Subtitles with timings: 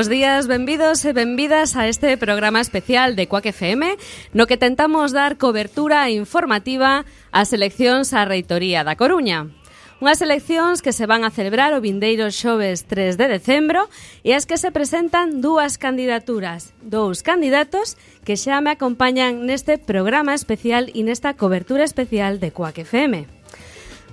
[0.00, 4.00] Bos días, benvidos e benvidas a este programa especial de Cuac FM
[4.32, 9.52] no que tentamos dar cobertura informativa ás eleccións á Reitoría da Coruña.
[10.00, 13.92] Unhas eleccións que se van a celebrar o vindeiro xoves 3 de decembro
[14.24, 20.32] e as que se presentan dúas candidaturas, dous candidatos que xa me acompañan neste programa
[20.32, 23.28] especial e nesta cobertura especial de Cuac FM.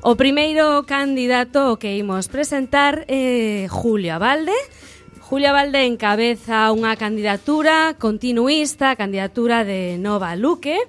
[0.04, 4.52] O primeiro candidato que imos presentar é Julio Abalde,
[5.28, 10.80] Julia Valde encabeza unha candidatura continuista, candidatura de Nova Luque.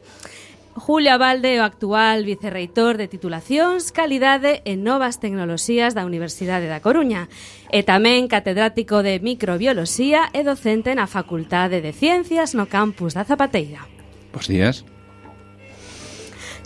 [0.79, 7.27] Julia Valde, o actual vicerreitor de titulacións, calidade e novas tecnoloxías da Universidade da Coruña
[7.75, 13.91] e tamén catedrático de microbioloxía e docente na Facultade de Ciencias no campus da Zapateira.
[14.31, 14.87] Bos días.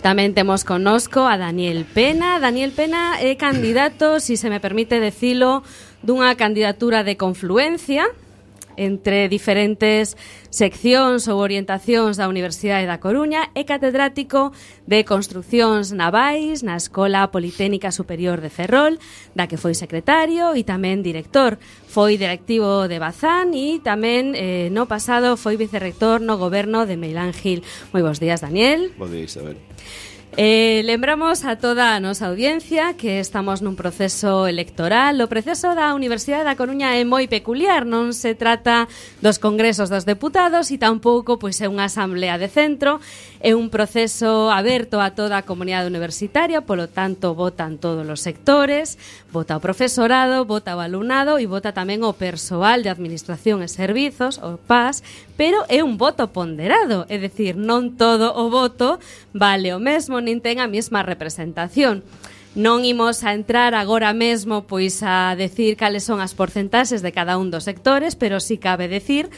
[0.05, 2.37] Tamén temos connosco a Daniel Pena.
[2.37, 5.63] Daniel Pena é candidato, si se me permite decilo,
[6.03, 8.05] dunha candidatura de confluencia
[8.77, 10.17] entre diferentes
[10.49, 14.53] seccións ou orientacións da Universidade da Coruña e catedrático
[14.85, 18.97] de Construccións Navais na Escola Politécnica Superior de Ferrol,
[19.33, 21.57] da que foi secretario e tamén director.
[21.89, 27.33] Foi directivo de Bazán e tamén eh, no pasado foi vicerrector no goberno de Meilán
[27.33, 27.61] Gil.
[27.93, 28.93] Moi bons días, Daniel.
[28.97, 29.57] Bons día, Isabel.
[30.35, 35.21] Eh, lembramos a toda a nosa audiencia que estamos nun proceso electoral.
[35.21, 38.89] O proceso da Universidade da Coruña é moi peculiar, non se trata
[39.21, 42.97] dos congresos dos deputados e tampouco pois é unha asamblea de centro,
[43.45, 48.97] é un proceso aberto a toda a comunidade universitaria, polo tanto votan todos os sectores,
[49.29, 54.41] vota o profesorado, vota o alumnado e vota tamén o persoal de administración e servizos,
[54.41, 55.05] o PAS,
[55.37, 58.97] pero é un voto ponderado, é dicir, non todo o voto
[59.29, 62.01] vale o mesmo nin ten a mesma representación.
[62.53, 67.37] Non imos a entrar agora mesmo pois a decir cales son as porcentaxes de cada
[67.37, 69.29] un dos sectores, pero si sí cabe decir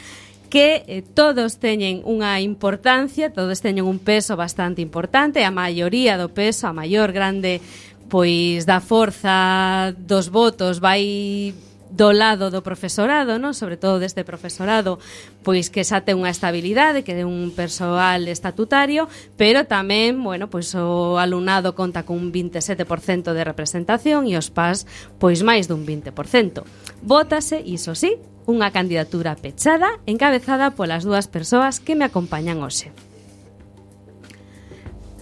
[0.49, 6.29] que eh, todos teñen unha importancia, todos teñen un peso bastante importante, a maioría do
[6.31, 7.63] peso, a maior grande
[8.07, 11.55] pois da forza dos votos vai
[11.89, 13.53] do lado do profesorado, non?
[13.53, 14.97] sobre todo deste profesorado,
[15.45, 19.07] pois que xa ten unha estabilidade, que é un persoal estatutario,
[19.37, 24.89] pero tamén, bueno, pois o alumnado conta cun 27% de representación e os PAS
[25.21, 26.65] pois máis dun 20%.
[27.05, 32.93] Vótase, iso sí, unha candidatura pechada encabezada polas dúas persoas que me acompañan hoxe.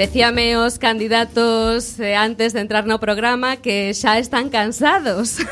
[0.00, 5.44] Decíame os candidatos eh, antes de entrar no programa que xa están cansados.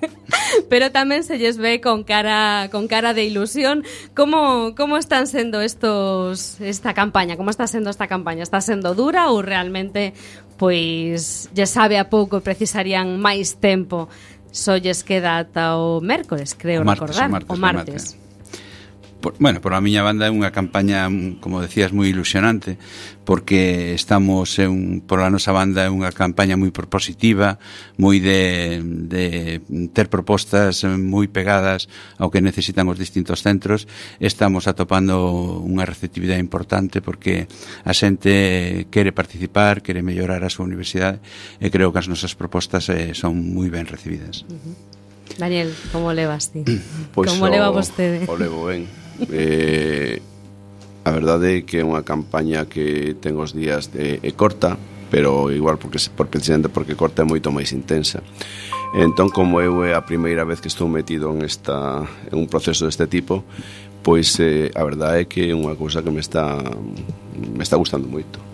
[0.68, 3.80] Pero tamén se lles ve con cara con cara de ilusión.
[4.12, 7.40] Como como están sendo estos esta campaña?
[7.40, 8.44] Como está sendo esta campaña?
[8.44, 10.12] Está sendo dura ou realmente
[10.60, 14.12] pois lle sabe a pouco e precisarían máis tempo?
[14.52, 17.48] Só lles queda ata o mércores, creo o martes, recordar, o martes.
[17.48, 17.88] O martes.
[17.88, 18.23] O martes
[19.24, 21.08] por, bueno, por a miña banda é unha campaña,
[21.40, 22.76] como decías, moi ilusionante,
[23.24, 27.56] porque estamos en, por a nosa banda é unha campaña moi propositiva,
[27.96, 29.24] moi de, de
[29.96, 31.88] ter propostas moi pegadas
[32.20, 33.88] ao que necesitan os distintos centros.
[34.20, 35.16] Estamos atopando
[35.64, 37.48] unha receptividade importante porque
[37.80, 41.24] a xente quere participar, quere mellorar a súa universidade
[41.64, 44.44] e creo que as nosas propostas eh, son moi ben recibidas.
[44.44, 44.76] Uh -huh.
[45.40, 46.60] Daniel, como levas ti?
[47.16, 48.28] Pois como o, leva vostede?
[48.28, 48.84] O levo ben
[49.30, 50.20] eh,
[51.04, 54.80] a verdade é que é unha campaña que ten os días de é corta,
[55.12, 58.24] pero igual porque por precisamente porque corta é moito máis intensa.
[58.94, 62.86] Entón, como eu é a primeira vez que estou metido en, esta, en un proceso
[62.86, 63.42] deste tipo,
[64.06, 66.56] pois eh, a verdade é que é unha cousa que me está
[67.34, 68.53] me está gustando moito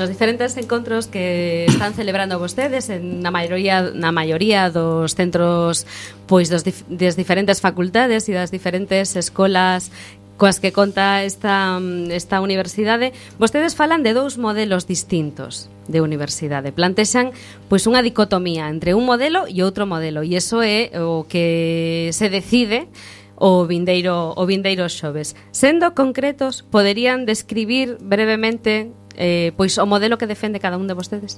[0.00, 5.84] nos diferentes encontros que están celebrando vostedes en na maioría na maioría dos centros
[6.24, 9.92] pois dos dif, das diferentes facultades e das diferentes escolas
[10.40, 11.76] coas que conta esta,
[12.08, 16.72] esta universidade, vostedes falan de dous modelos distintos de universidade.
[16.72, 17.36] Plantexan
[17.68, 22.32] pois unha dicotomía entre un modelo e outro modelo, e iso é o que se
[22.32, 22.88] decide
[23.36, 25.36] o vindeiro o vindeiro xoves.
[25.52, 31.36] Sendo concretos, poderían describir brevemente eh, pois o modelo que defende cada un de vostedes.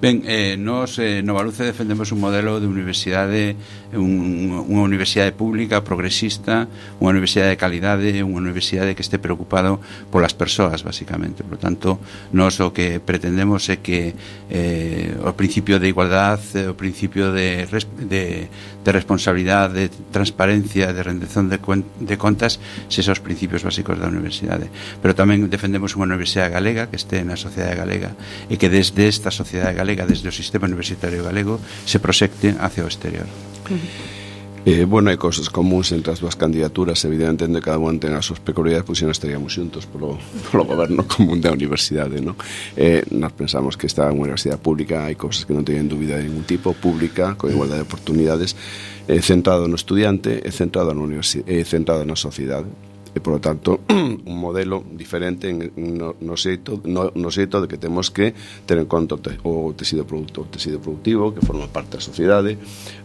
[0.00, 3.58] Ben, eh, nos eh, no Baluce defendemos un modelo de universidade
[3.98, 6.70] un, unha universidade pública progresista,
[7.02, 9.82] unha universidade de calidade, unha universidade que este preocupado
[10.14, 11.42] polas persoas, basicamente.
[11.42, 11.98] Por lo tanto,
[12.30, 14.14] nos o que pretendemos é que
[14.46, 17.66] eh, o principio de igualdad, eh, o principio de,
[18.06, 24.06] de, de responsabilidade, de transparencia, de rendezón de, de contas, se os principios básicos da
[24.06, 24.70] universidade.
[25.02, 28.14] Pero tamén defendemos unha universidade galega que este na sociedade galega
[28.46, 31.56] e que desde esta sociedade galega galega desde o sistema universitario galego
[31.88, 33.24] se proxecte hacia o exterior.
[34.66, 38.42] Eh, bueno, hai cosas comuns entre as dúas candidaturas Evidentemente, cada un ten as súas
[38.42, 40.18] peculiaridades Pois non estaríamos xuntos polo,
[40.50, 42.36] polo goberno común da universidade no?
[42.76, 46.44] eh, Nós pensamos que esta universidade pública Hai cousas que non teñen dúbida de ningún
[46.44, 48.58] tipo Pública, con igualdade de oportunidades
[49.08, 52.68] eh, Centrado no estudiante E centrado, na universidade, eh, centrado na sociedade
[53.14, 57.68] e por lo tanto un modelo diferente en, no, no, xeito, no, no xeito de
[57.68, 58.34] que temos que
[58.66, 62.02] ter en conta o, te, o tecido producto, o tecido productivo que forma parte da
[62.02, 62.58] sociedade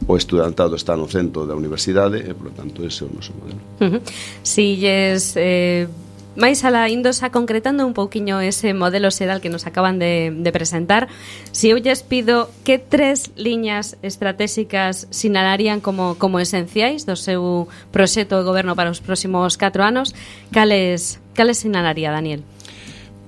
[0.07, 3.31] o estudantado está no centro da universidade e por lo tanto ese é o noso
[3.37, 4.01] modelo uh -huh.
[4.43, 5.87] Si lles eh,
[6.33, 10.51] máis alá indo xa concretando un pouquiño ese modelo sedal que nos acaban de, de
[10.51, 11.07] presentar,
[11.53, 17.69] se si eu lles pido que tres liñas estratégicas sinalarían como, como esenciais do seu
[17.93, 20.17] proxecto de goberno para os próximos 4 anos,
[20.49, 22.41] cales, cales sinalaría, Daniel?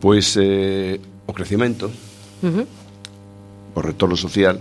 [0.02, 0.98] Pois eh,
[1.30, 1.94] o crecimento,
[2.42, 2.66] uh -huh.
[3.78, 4.58] o retorno social,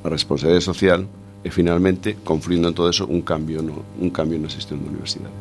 [0.00, 1.04] a responsabilidade social
[1.44, 5.34] e finalmente, confluindo en todo eso, un cambio no, un cambio na xestión da universidade.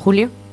[0.00, 0.45] Julio?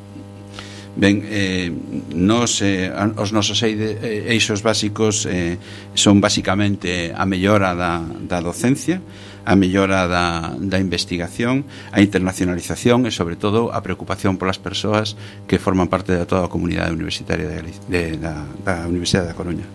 [0.96, 1.74] Ben, eh,
[2.14, 5.58] nos, eh, os nosos eh, eixos básicos eh,
[5.98, 9.02] son basicamente a mellora da, da docencia,
[9.46, 15.18] a mellora da, da investigación, a internacionalización e, sobre todo, a preocupación polas persoas
[15.50, 19.66] que forman parte de toda a comunidade universitaria de, de, da, da Universidade da Coruña.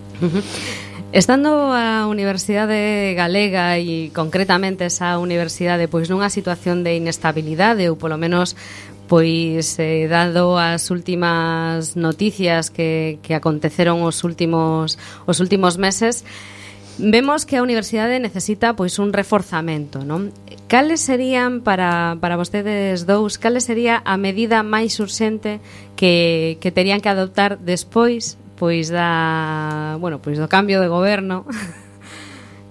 [1.11, 8.21] Estando a Universidade Galega e concretamente esa universidade pois nunha situación de inestabilidade ou polo
[8.21, 8.53] menos
[9.09, 16.29] Pois, eh, dado as últimas noticias que, que aconteceron os últimos, os últimos meses,
[16.99, 20.35] Vemos que a universidade necesita pois un reforzamento, non?
[20.67, 25.63] Cales serían para, para vostedes dous, cales sería a medida máis urxente
[25.95, 31.47] que, que terían que adoptar despois pois da, bueno, pois do cambio de goberno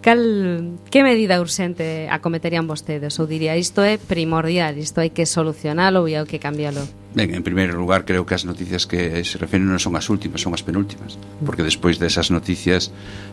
[0.08, 6.08] cal que medida urxente acometerían vostedes ou diría isto é primordial, isto hai que solucionalo
[6.08, 6.88] e hai que cambialo?
[7.16, 10.44] Ben, en primeiro lugar, creo que as noticias que se refiren non son as últimas,
[10.44, 12.92] son as penúltimas, porque despois desas noticias,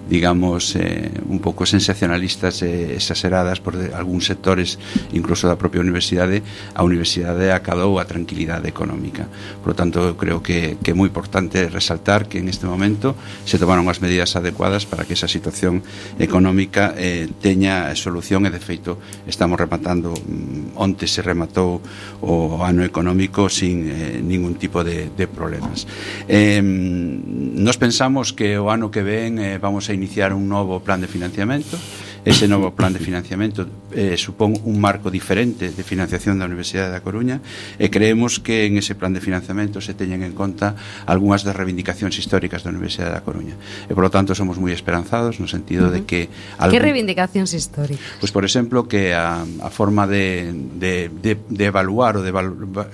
[0.08, 4.78] digamos, eh, un pouco sensacionalistas e eh, exageradas por de, algúns sectores,
[5.10, 9.26] incluso da propia universidade, a universidade acadou a tranquilidade económica.
[9.60, 13.18] Por lo tanto, eu creo que, que é moi importante resaltar que en este momento
[13.42, 15.82] se tomaron as medidas adecuadas para que esa situación
[16.22, 21.82] económica eh, teña solución e, de feito, estamos rematando, mm, onte se rematou
[22.22, 25.86] o ano económico sin sin eh, ningún tipo de, de problemas.
[26.28, 31.00] Eh, nos pensamos que o ano que ven eh, vamos a iniciar un novo plan
[31.00, 31.78] de financiamento.
[32.24, 37.00] Ese novo plan de financiamento eh, supón un marco diferente de financiación da Universidade da
[37.00, 37.40] Coruña
[37.78, 40.74] e creemos que en ese plan de financiamento se teñen en conta
[41.06, 43.54] algunhas das reivindicacións históricas da Universidade da Coruña
[43.86, 46.02] e polo tanto somos moi esperanzados no sentido uh -huh.
[46.02, 46.20] de que
[46.58, 46.74] algún...
[46.74, 48.02] Que reivindicacións históricas?
[48.18, 52.32] Pois pues, por exemplo que a, a forma de, de, de, de evaluar ou de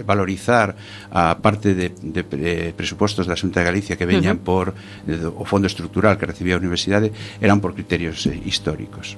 [0.04, 0.76] valorizar
[1.10, 4.48] a parte de, de, de presupostos da Xunta de Galicia que veñan uh -huh.
[4.50, 4.66] por
[5.08, 7.08] eh, o fondo estructural que recibía a universidade
[7.40, 9.16] eran por criterios eh, históricos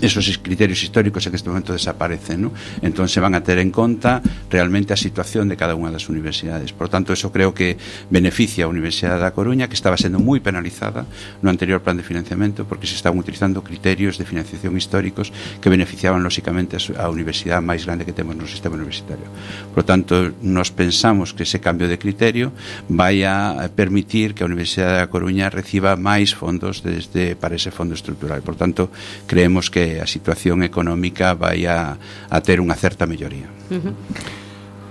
[0.00, 2.52] esos criterios históricos en este momento desaparecen, ¿no?
[2.82, 6.76] Entón se van a ter en conta realmente a situación de cada unha das universidades.
[6.76, 7.80] Por tanto, eso creo que
[8.12, 11.08] beneficia a Universidade da Coruña, que estaba sendo moi penalizada
[11.40, 16.20] no anterior plan de financiamento, porque se estaban utilizando criterios de financiación históricos que beneficiaban,
[16.20, 19.26] lóxicamente, a universidade máis grande que temos no sistema universitario.
[19.72, 22.52] Por tanto, nos pensamos que ese cambio de criterio
[22.88, 27.96] vai a permitir que a Universidade da Coruña reciba máis fondos desde para ese fondo
[27.96, 28.44] estructural.
[28.44, 28.92] Por tanto,
[29.26, 33.48] creemos que a situación económica vai a, a ter unha certa melloría.
[33.68, 33.94] Uh -huh.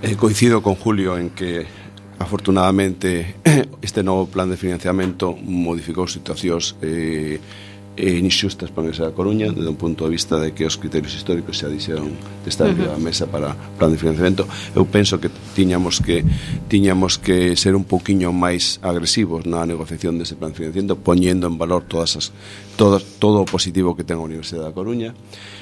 [0.06, 1.66] eh, coincido con Julio en que
[2.20, 3.36] afortunadamente
[3.82, 7.40] este novo plan de financiamento modificou situacións eh,
[7.98, 11.58] e inxustas para esa Coruña desde un punto de vista de que os criterios históricos
[11.58, 12.12] xa dixeron
[12.44, 12.96] de estar uh -huh.
[12.96, 14.44] a mesa para plan de financiamento
[14.76, 16.24] eu penso que tiñamos que
[16.68, 21.56] tiñamos que ser un poquiño máis agresivos na negociación dese plan de financiamento poñendo en
[21.56, 22.36] valor todas as
[22.76, 25.16] todo, todo o positivo que ten a Universidade da Coruña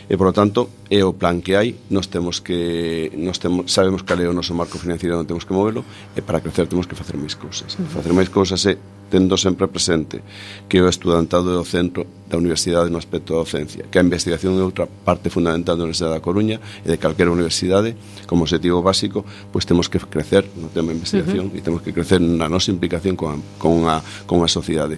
[0.09, 4.01] e por lo tanto é o plan que hai nos temos que nos temos, sabemos
[4.01, 5.85] cal é o noso marco financiero non temos que movelo
[6.17, 7.93] e para crecer temos que facer máis cousas uh -huh.
[7.93, 8.73] facer máis cousas é
[9.13, 10.25] tendo sempre presente
[10.65, 14.57] que o estudantado é o centro da universidade no aspecto da docencia, que a investigación
[14.57, 17.93] é outra parte fundamental da Universidade da Coruña e de calquera universidade,
[18.25, 19.21] como objetivo básico,
[19.53, 21.61] pois temos que crecer no tema de investigación uh -huh.
[21.61, 24.97] e temos que crecer na nosa implicación con a, con a, con a sociedade.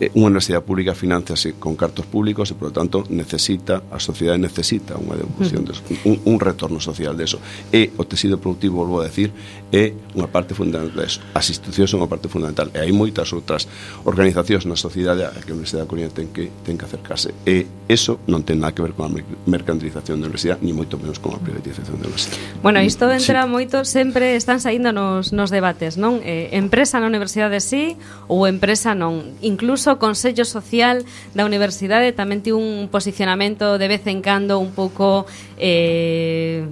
[0.00, 4.40] Eh, unha universidade pública financiase con cartos públicos e, por lo tanto, necesita, a sociedade
[4.40, 5.76] necesita unha devolución, de,
[6.08, 7.36] un, un retorno social de eso.
[7.68, 9.28] E o tecido productivo, volvo a decir,
[9.68, 11.20] é unha parte fundamental deso.
[11.36, 12.72] As institucións son unha parte fundamental.
[12.72, 13.68] E hai moitas outras
[14.08, 17.36] organizacións na sociedade a que a Universidade da Coruña ten que, ten que acercarse.
[17.44, 19.12] E eso non ten nada que ver con a
[19.44, 22.40] mercantilización da universidade, ni moito menos con a privatización da universidade.
[22.64, 23.48] Bueno, mm, isto entra sí.
[23.52, 26.24] moito, sempre están saindo nos, nos debates, non?
[26.24, 28.00] Eh, empresa na universidade sí
[28.32, 29.36] ou empresa non.
[29.44, 31.02] Incluso o Consello Social
[31.34, 35.26] da Universidade tamén tivo un posicionamento de vez en cando un pouco
[35.58, 36.64] eh,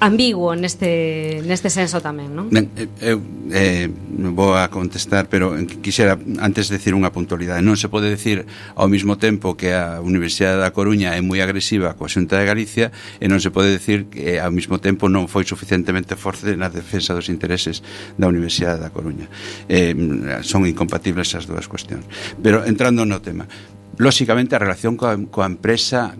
[0.00, 2.50] ambiguo neste, neste senso tamén, non?
[2.50, 2.68] Ben,
[3.00, 3.22] eu
[3.54, 3.88] eh,
[4.34, 7.62] vou a contestar, pero quixera antes decir unha puntualidade.
[7.62, 11.94] Non se pode decir ao mesmo tempo que a Universidade da Coruña é moi agresiva
[11.94, 12.90] coa Xunta de Galicia
[13.22, 16.68] e non se pode decir que eh, ao mesmo tempo non foi suficientemente forte na
[16.68, 17.80] defensa dos intereses
[18.18, 19.30] da Universidade da Coruña.
[19.70, 19.94] Eh,
[20.42, 22.04] son incompatibles as dúas cuestións.
[22.42, 23.46] Pero entrando no tema,
[23.96, 26.12] lóxicamente a relación coa, coa empresa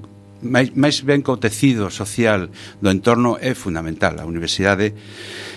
[0.45, 4.21] máis, máis ben co tecido social do entorno é fundamental.
[4.21, 4.93] A Universidade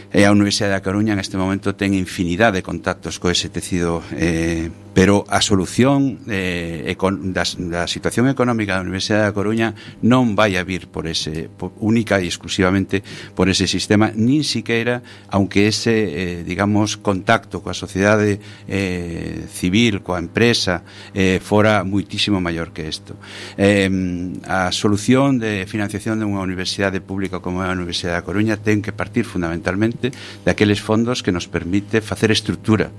[0.10, 4.02] e a Universidade da Coruña en este momento ten infinidade de contactos co ese tecido
[4.16, 10.34] eh, pero a solución eh, econ, da, da situación económica da Universidade da Coruña non
[10.34, 13.06] vai a vir por ese por, única e exclusivamente
[13.38, 20.18] por ese sistema, nin siqueira aunque ese, eh, digamos, contacto coa sociedade eh, civil, coa
[20.18, 20.82] empresa
[21.14, 23.22] eh, fora muitísimo maior que isto.
[23.54, 23.86] Eh,
[24.50, 28.98] a solución de financiación dunha universidade pública como é a Universidade da Coruña ten que
[28.98, 30.10] partir fundamentalmente
[30.42, 32.90] daqueles fondos que nos permite facer estrutura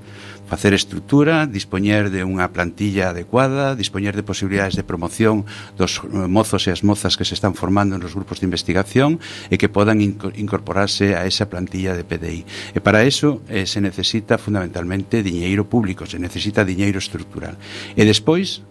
[0.49, 5.45] facer estrutura, dispoñer de unha plantilla adecuada, dispoñer de posibilidades de promoción
[5.77, 9.21] dos eh, mozos e as mozas que se están formando nos grupos de investigación
[9.53, 12.43] e que podan incorporarse a esa plantilla de PDI.
[12.73, 17.61] E para eso eh, se necesita fundamentalmente diñeiro público, se necesita diñeiro estructural.
[17.93, 18.65] E despois,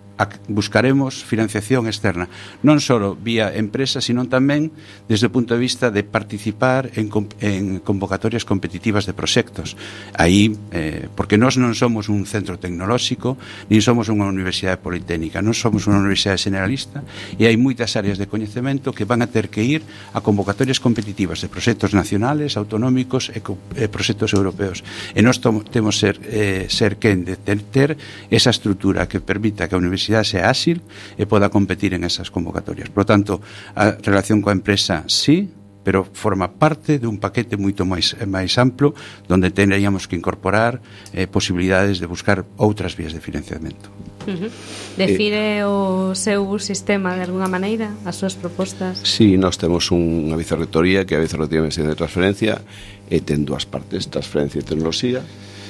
[0.49, 2.25] buscaremos financiación externa,
[2.65, 4.73] non só vía empresa, sino tamén
[5.05, 7.13] desde o punto de vista de participar en,
[7.45, 9.77] en convocatorias competitivas de proxectos.
[10.17, 13.37] Aí, eh, porque nós non somos un centro tecnolóxico,
[13.69, 17.05] nin somos unha universidade politécnica, non somos unha universidade generalista,
[17.37, 19.85] e hai moitas áreas de coñecemento que van a ter que ir
[20.17, 23.39] a convocatorias competitivas de proxectos nacionales, autonómicos e,
[23.77, 24.81] e proxectos europeos.
[25.13, 27.89] E nós temos ser, eh, ser quen de ter, ter
[28.33, 30.79] esa estrutura que permita que a universidade universidade sea áxil
[31.19, 32.89] e poda competir en esas convocatorias.
[32.89, 33.43] Por tanto,
[33.75, 35.51] a relación coa empresa sí,
[35.83, 38.91] pero forma parte dun paquete moito máis máis amplo
[39.27, 40.83] donde teríamos que incorporar
[41.15, 43.87] eh, posibilidades de buscar outras vías de financiamento.
[44.27, 44.51] Uh -huh.
[44.99, 48.99] Define eh, o seu sistema de alguna maneira as súas propostas?
[49.07, 52.59] Sí, nós temos unha vicerrectoría que é a vicerrectoría de transferencia
[53.07, 55.23] e ten dúas partes, transferencia e tecnoloxía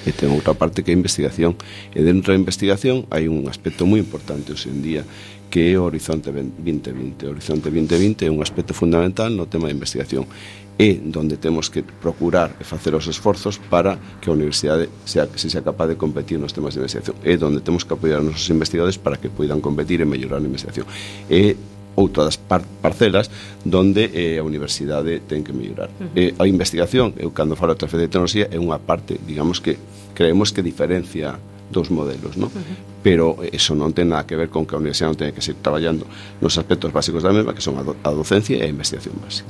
[0.07, 1.59] e ten outra parte que é a investigación.
[1.91, 5.03] E dentro da investigación hai un aspecto moi importante hoxe en día
[5.51, 7.27] que é o Horizonte 2020.
[7.27, 10.23] O Horizonte 2020 é un aspecto fundamental no tema de investigación
[10.77, 15.49] é donde temos que procurar e facer os esforzos para que a universidade sea, se
[15.49, 17.17] sea capaz de competir nos temas de investigación.
[17.25, 20.45] É donde temos que apoiar os nosos investigadores para que poidan competir e mellorar a
[20.45, 20.85] investigación.
[21.33, 21.57] É
[21.97, 23.33] outras par parcelas
[23.65, 25.89] donde eh, a universidade ten que mellorar.
[25.97, 26.13] Uh -huh.
[26.13, 29.81] eh, a investigación, eu cando falo de transferencia de tecnoloxía, é unha parte, digamos que
[30.13, 31.41] creemos que diferencia
[31.73, 32.47] dos modelos, ¿no?
[32.47, 33.03] Uh -huh.
[33.03, 35.59] Pero eso non ten nada que ver con que a universidade non teña que seguir
[35.59, 36.05] traballando
[36.39, 39.49] nos aspectos básicos da mesma, que son a, do, a docencia e a investigación básica.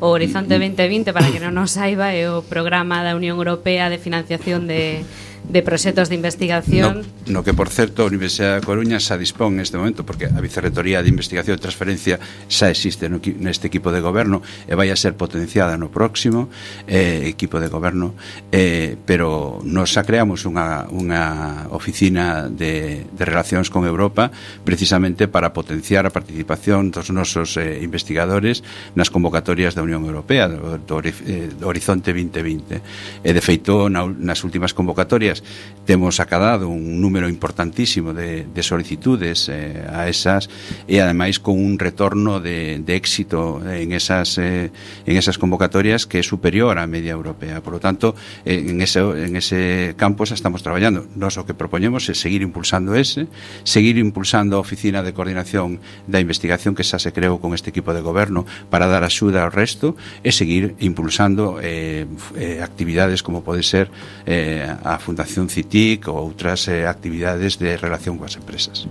[0.00, 4.00] O Horizonte 2020, para que non nos saiba, é o programa da Unión Europea de
[4.00, 5.04] Financiación de
[5.48, 7.04] de proxectos de investigación.
[7.26, 10.40] No, no que, por certo, a Universidade da Coruña xa dispón neste momento, porque a
[10.40, 12.16] Vicerretoría de Investigación e Transferencia
[12.48, 16.48] xa existe no, neste equipo de goberno e vai a ser potenciada no próximo
[16.88, 18.16] eh, equipo de goberno,
[18.50, 24.32] eh, pero nos xa creamos unha, unha oficina de, de relacións con Europa
[24.64, 28.64] precisamente para potenciar a participación dos nosos eh, investigadores
[28.96, 33.22] nas convocatorias da Unión Europea do, do, eh, do Horizonte 2020.
[33.22, 35.42] E, de feito, na, nas últimas convocatorias áreas.
[35.84, 40.48] Temos acadado un número importantísimo de, de solicitudes eh, a esas
[40.88, 44.72] e ademais con un retorno de, de éxito en esas, eh,
[45.04, 47.60] en esas convocatorias que é superior á media europea.
[47.60, 48.16] Por lo tanto,
[48.48, 51.04] eh, en, ese, en ese campo xa estamos traballando.
[51.20, 53.28] Nos o que propoñemos é seguir impulsando ese,
[53.68, 57.92] seguir impulsando a Oficina de Coordinación da Investigación que xa se creou con este equipo
[57.92, 62.08] de goberno para dar axuda ao resto e seguir impulsando eh,
[62.40, 63.92] eh, actividades como pode ser
[64.24, 68.84] eh, a Fundación Fundación CITIC ou outras eh, actividades de relación coas empresas.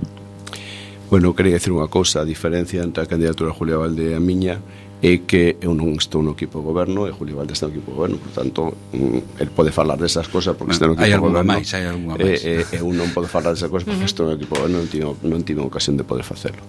[1.14, 4.22] Bueno, quería decir unha cousa, a diferencia entre a candidatura de Julia Valde e a
[4.22, 4.58] miña
[5.04, 7.94] é que eu non estou no equipo de goberno e Julio Valde está no equipo
[7.94, 11.06] de goberno, por tanto, mm, el pode falar desas cousas porque ah, está no equipo
[11.06, 11.54] de goberno.
[11.54, 12.42] Máis, hai alguna máis.
[12.42, 14.10] E, e, eu non podo falar desas cousas porque uh -huh.
[14.10, 16.66] estou no equipo de goberno, non tivo, non tivo ocasión de poder facelo.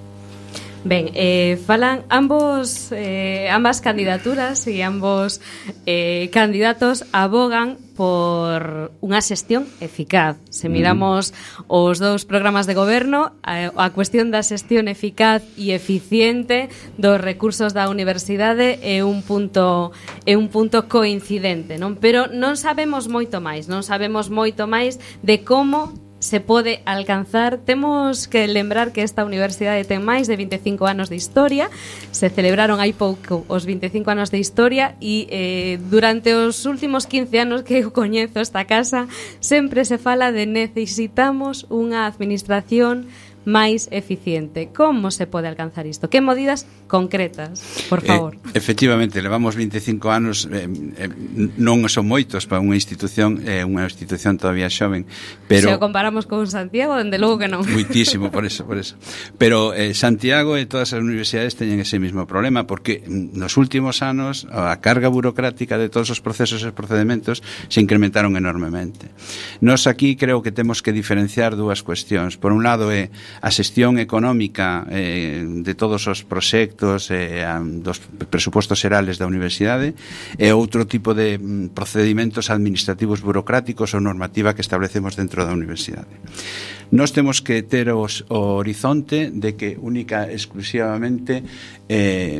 [0.84, 5.40] Ben, eh, falan ambos eh, ambas candidaturas e ambos
[5.88, 10.36] eh, candidatos abogan por unha xestión eficaz.
[10.50, 10.72] Se mm.
[10.76, 11.72] miramos mm.
[11.72, 16.68] os dous programas de goberno, a, a cuestión da xestión eficaz e eficiente
[17.00, 19.94] dos recursos da universidade é un punto
[20.28, 21.96] é un punto coincidente, non?
[21.96, 27.58] Pero non sabemos moito máis, non sabemos moito máis de como se pode alcanzar.
[27.58, 31.68] Temos que lembrar que esta universidade ten máis de 25 anos de historia,
[32.16, 37.44] se celebraron hai pouco os 25 anos de historia e eh, durante os últimos 15
[37.44, 39.04] anos que eu coñezo esta casa
[39.44, 43.04] sempre se fala de necesitamos unha administración
[43.44, 44.72] máis eficiente.
[44.72, 46.08] Como se pode alcanzar isto?
[46.08, 48.32] Que medidas concretas, por eh, favor?
[48.34, 51.08] Eh, efectivamente, levamos 25 anos, eh, eh,
[51.60, 55.04] non son moitos para unha institución, eh, unha institución todavía xoven,
[55.48, 55.68] pero...
[55.68, 57.64] Se o comparamos con Santiago, dende logo que non.
[57.68, 58.96] Muitísimo, por eso, por eso.
[59.36, 64.48] Pero eh, Santiago e todas as universidades teñen ese mismo problema, porque nos últimos anos
[64.48, 69.12] a carga burocrática de todos os procesos e procedementos se incrementaron enormemente.
[69.60, 72.40] Nos aquí creo que temos que diferenciar dúas cuestións.
[72.40, 77.46] Por un lado é eh, a xestión económica eh, de todos os proxectos eh,
[77.82, 77.98] dos
[78.30, 79.94] presupostos xerales da universidade
[80.38, 86.10] e outro tipo de mm, procedimentos administrativos burocráticos ou normativa que establecemos dentro da universidade.
[86.94, 91.42] Nós temos que ter os, o horizonte de que única exclusivamente
[91.90, 92.38] eh,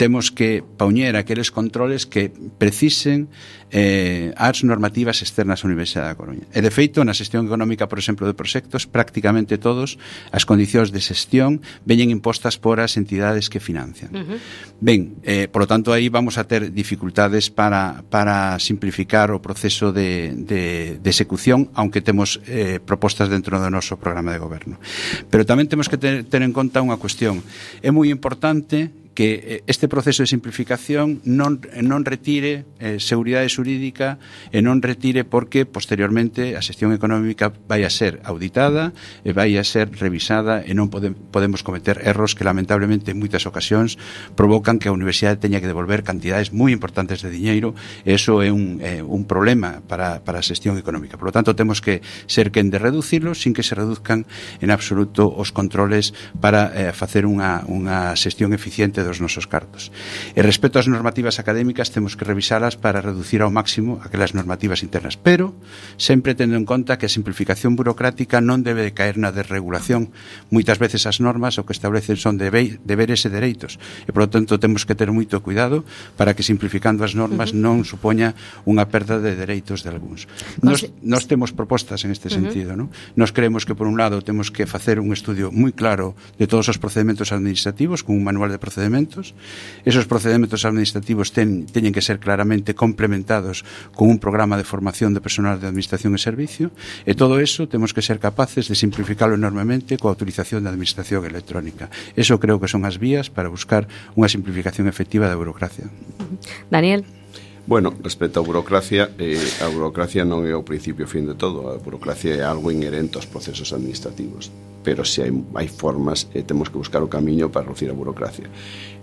[0.00, 3.28] temos que pauñer aqueles controles que precisen
[3.68, 6.48] eh, as normativas externas da Universidade da Coruña.
[6.56, 10.00] E, de feito, na xestión económica, por exemplo, de proxectos, prácticamente todos
[10.32, 14.08] as condicións de xestión veñen impostas por as entidades que financian.
[14.16, 14.38] Uh -huh.
[14.80, 19.92] Ben, eh, por lo tanto, aí vamos a ter dificultades para, para simplificar o proceso
[19.92, 24.78] de, de, de execución, aunque temos eh, propostas dentro do noso noso programa de goberno.
[25.26, 27.42] Pero tamén temos que ter, ter en conta unha cuestión.
[27.82, 33.48] É moi importante que eh, este proceso de simplificación non, eh, non retire eh, seguridade
[33.48, 34.16] xurídica
[34.50, 39.64] e non retire porque posteriormente a xestión económica vai a ser auditada e vai a
[39.64, 44.00] ser revisada e non pode, podemos cometer erros que lamentablemente en moitas ocasións
[44.32, 47.76] provocan que a universidade teña que devolver cantidades moi importantes de diñeiro
[48.08, 51.20] e eso é un, eh, un problema para, para a xestión económica.
[51.20, 54.24] Por lo tanto, temos que ser quen de reducirlo sin que se reduzcan
[54.60, 59.90] en absoluto os controles para eh, facer unha, unha xestión eficiente parte dos nosos cartos.
[60.34, 65.18] E respecto ás normativas académicas, temos que revisalas para reducir ao máximo aquelas normativas internas,
[65.18, 65.54] pero
[65.98, 70.14] sempre tendo en conta que a simplificación burocrática non debe de caer na desregulación.
[70.54, 74.86] Moitas veces as normas o que establecen son deberes e dereitos, e polo tanto temos
[74.86, 75.82] que ter moito cuidado
[76.14, 77.64] para que simplificando as normas uh -huh.
[77.66, 80.30] non supoña unha perda de dereitos de algúns.
[80.62, 82.86] Nos, nos temos propostas en este sentido, uh -huh.
[82.86, 83.18] non?
[83.18, 86.70] Nos creemos que por un lado temos que facer un estudio moi claro de todos
[86.70, 89.34] os procedimentos administrativos con un manual de procedimentos procedementos.
[89.84, 93.64] Esos procedementos administrativos ten, teñen que ser claramente complementados
[93.96, 96.70] con un programa de formación de personal de administración e servicio
[97.08, 101.88] e todo eso temos que ser capaces de simplificalo enormemente coa autorización da administración electrónica.
[102.14, 105.88] Eso creo que son as vías para buscar unha simplificación efectiva da burocracia.
[106.68, 107.08] Daniel.
[107.62, 111.78] Bueno, respecto á burocracia, eh, a burocracia non é o principio fin de todo, a
[111.78, 114.50] burocracia é algo inherente aos procesos administrativos
[114.82, 117.94] pero se hai, hai formas e eh, temos que buscar o camiño para reducir a
[117.94, 118.50] burocracia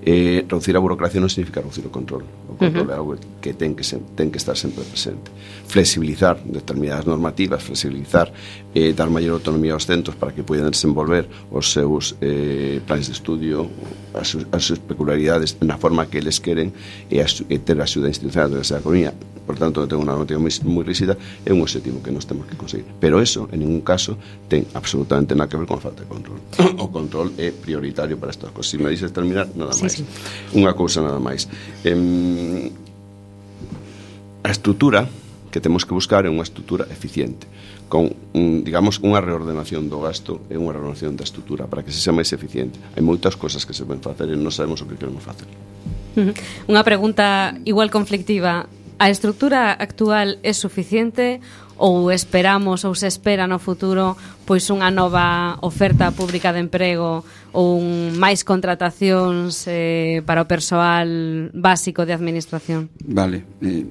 [0.05, 2.95] eh, reducir a burocracia non significa reducir o control o control uh -huh.
[2.95, 5.31] é algo que ten que, se, ten que estar sempre presente.
[5.67, 8.31] Flexibilizar determinadas normativas flexibilizar,
[8.75, 13.13] eh, dar maior autonomía aos centros para que poidan desenvolver os seus eh, planes de
[13.13, 13.69] estudio
[14.13, 16.73] as, as súas peculiaridades na forma que eles queren
[17.09, 19.12] e, eh, as, e ter a eh, axuda institucional da Universidade da Coruña
[19.49, 22.53] por tanto ten unha normativa moi, moi rígida é un objetivo que nos temos que
[22.53, 22.85] conseguir.
[23.01, 24.13] Pero eso en ningún caso
[24.45, 26.38] ten absolutamente nada que ver con a falta de control.
[26.77, 28.69] O control é prioritario para estas cosas.
[28.69, 29.97] Se si me dices terminar nada máis sí máis.
[29.97, 30.06] Sí.
[30.54, 31.49] Unha cousa nada máis.
[31.82, 32.69] Em,
[34.45, 35.10] a estrutura
[35.49, 37.49] que temos que buscar é unha estrutura eficiente
[37.89, 41.97] con, un, digamos, unha reordenación do gasto e unha reordenación da estrutura para que se
[41.97, 42.78] sea máis eficiente.
[42.93, 45.49] Hai moitas cosas que se poden facer e non sabemos o que queremos facer.
[46.69, 48.69] Unha pregunta igual conflictiva.
[49.02, 51.41] A estrutura actual é suficiente
[51.79, 57.23] ou esperamos ou se espera no futuro pois unha nova oferta pública de emprego
[57.55, 61.07] ou un máis contratacións eh, para o persoal
[61.55, 62.91] básico de administración?
[63.07, 63.47] Vale.
[63.63, 63.87] Eh,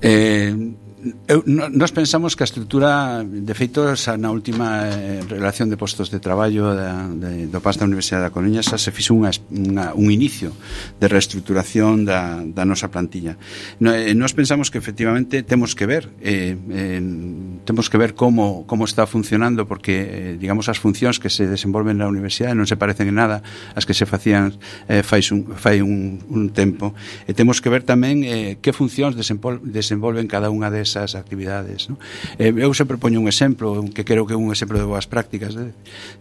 [0.00, 0.56] eh,
[1.26, 6.14] eu, nos pensamos que a estrutura de feito xa na última eh, relación de postos
[6.14, 9.98] de traballo da, de, do PAS da Universidade da Coruña xa se fixo unha, unha,
[9.98, 10.54] un inicio
[11.02, 13.34] de reestruturación da, da nosa plantilla.
[13.82, 17.02] No, eh, nos pensamos que efectivamente temos que ver eh, eh,
[17.64, 21.98] temos que ver como, como está funcionando porque, eh, digamos, as funcións que se desenvolven
[21.98, 23.46] na universidade non se parecen en nada
[23.78, 24.58] as que se facían
[24.90, 26.94] eh, fai un, fai un, un tempo
[27.26, 32.02] e temos que ver tamén eh, que funcións desenvolven cada unha desas actividades no?
[32.42, 35.54] eh, eu sempre poño un exemplo que creo que é un exemplo de boas prácticas
[35.54, 35.70] eh?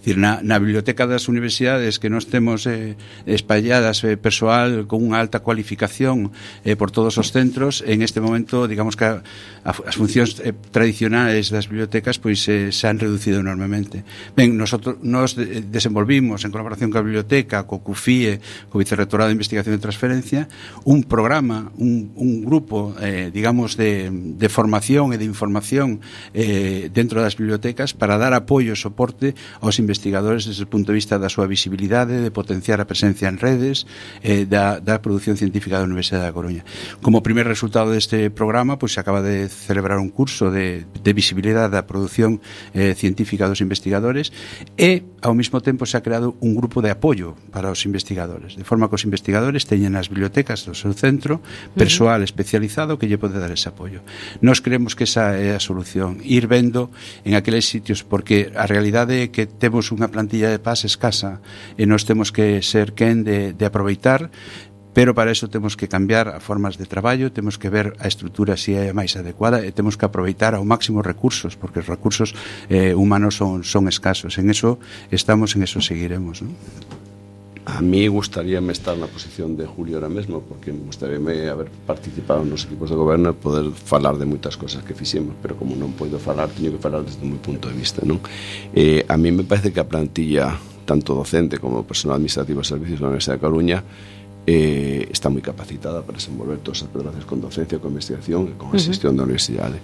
[0.05, 2.93] Dicir, na, na biblioteca das universidades que nós temos eh,
[3.25, 6.29] espalladas eh, persoal con unha alta cualificación
[6.61, 9.25] eh, por todos os centros en este momento, digamos que a,
[9.65, 14.03] a, as funcións eh, tradicionais máis das bibliotecas pois eh, se han reducido enormemente.
[14.35, 19.73] Ben, nosotros nos de, desenvolvimos en colaboración coa biblioteca, co CUFIE, co Vicerrectorado de Investigación
[19.73, 20.51] e Transferencia,
[20.83, 26.03] un programa, un, un grupo, eh, digamos, de, de formación e de información
[26.35, 30.99] eh, dentro das bibliotecas para dar apoio e soporte aos investigadores desde o punto de
[30.99, 33.87] vista da súa visibilidade, de potenciar a presencia en redes,
[34.19, 36.67] eh, da, da produción científica da Universidade da Coruña.
[36.99, 41.69] Como primer resultado deste programa, pois se acaba de celebrar un curso de, de visibilidade
[41.69, 42.41] da produción
[42.73, 44.33] eh, científica dos investigadores
[44.73, 48.65] e, ao mesmo tempo, se ha creado un grupo de apoio para os investigadores, de
[48.65, 51.39] forma que os investigadores teñen nas bibliotecas do seu centro
[51.77, 52.29] persoal uh -huh.
[52.29, 54.01] especializado que lle pode dar ese apoio.
[54.41, 56.89] Nos creemos que esa é a solución, ir vendo
[57.21, 61.39] en aqueles sitios, porque a realidade é que temos unha plantilla de paz escasa
[61.77, 64.33] e nos temos que ser quen de, de aproveitar
[64.93, 68.57] pero para eso temos que cambiar a formas de traballo, temos que ver a estrutura
[68.57, 72.35] se é a máis adecuada e temos que aproveitar ao máximo recursos, porque os recursos
[72.67, 74.35] eh, humanos son, son escasos.
[74.37, 74.79] En eso
[75.11, 76.43] estamos, en eso seguiremos.
[76.43, 76.51] ¿no?
[77.65, 82.43] A mí gustaríame estar na posición de Julio ahora mesmo, porque me gustaríame haber participado
[82.43, 85.93] nos equipos de goberno e poder falar de moitas cosas que fixemos, pero como non
[85.95, 88.19] poido falar, teño que falar desde o meu punto de vista, non?
[88.75, 90.57] Eh, a mí me parece que a plantilla
[90.89, 93.79] tanto docente como personal administrativo de servicios da Universidade de Coruña
[94.47, 98.73] eh, está moi capacitada para desenvolver todas as pedrazas con docencia, con investigación e con
[98.73, 99.19] a xestión uh -huh.
[99.21, 99.77] da universidade.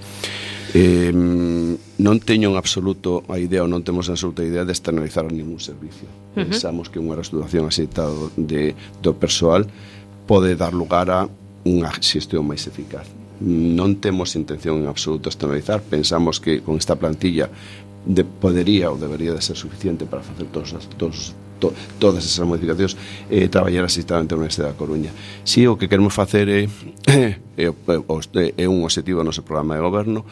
[0.74, 5.30] Eh, non teño en absoluto a idea ou non temos en absoluta idea de externalizar
[5.30, 6.10] ningún servicio.
[6.10, 6.50] Uh -huh.
[6.50, 9.70] Pensamos que unha reestructuración aceitada de, do persoal
[10.26, 11.30] pode dar lugar a
[11.64, 13.06] unha xestión máis eficaz.
[13.40, 17.54] Non temos intención en absoluto externalizar, pensamos que con esta plantilla
[18.08, 22.98] de, podería ou debería de ser suficiente para facer todos, todos to, todas esas modificacións
[23.30, 25.12] eh, traballar asistidamente na Universidade da Coruña.
[25.44, 26.70] Si o que queremos facer é,
[27.58, 30.26] é, é, é un objetivo do noso programa de goberno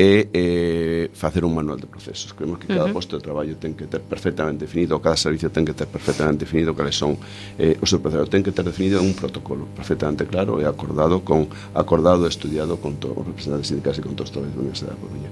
[0.00, 2.32] é eh, facer un manual de procesos.
[2.32, 2.96] Creemos que cada uh -huh.
[2.96, 6.72] posto de traballo ten que ter perfectamente definido, cada servicio ten que ter perfectamente definido
[6.72, 7.20] cales son
[7.60, 8.32] eh, os seus procesos.
[8.32, 12.96] Ten que ter definido un protocolo perfectamente claro e acordado con acordado e estudiado con
[12.96, 15.30] todos os representantes sindicais e con todos os traballadores da Universidade da Coruña.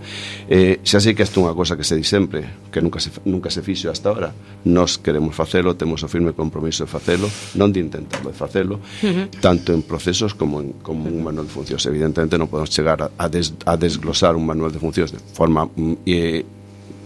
[0.53, 3.09] Eh, xa sei que isto é unha cosa que se di sempre, que nunca se,
[3.25, 4.37] nunca se fixo hasta ahora.
[4.69, 9.09] Nos queremos facelo, temos o firme compromiso de facelo, non de intentarlo, de facelo, uh
[9.09, 9.27] -huh.
[9.41, 11.89] tanto en procesos como en como un manual de funcións.
[11.89, 15.23] Evidentemente non podemos chegar a, a, des, a desglosar un manual manual de funcións de
[15.39, 16.43] forma mm, eh,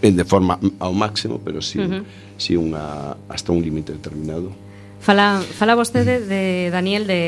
[0.01, 2.03] de forma ao máximo, pero si uh -huh.
[2.41, 4.49] si unha hasta un límite determinado.
[5.03, 7.23] Fala, fala vostede de Daniel de,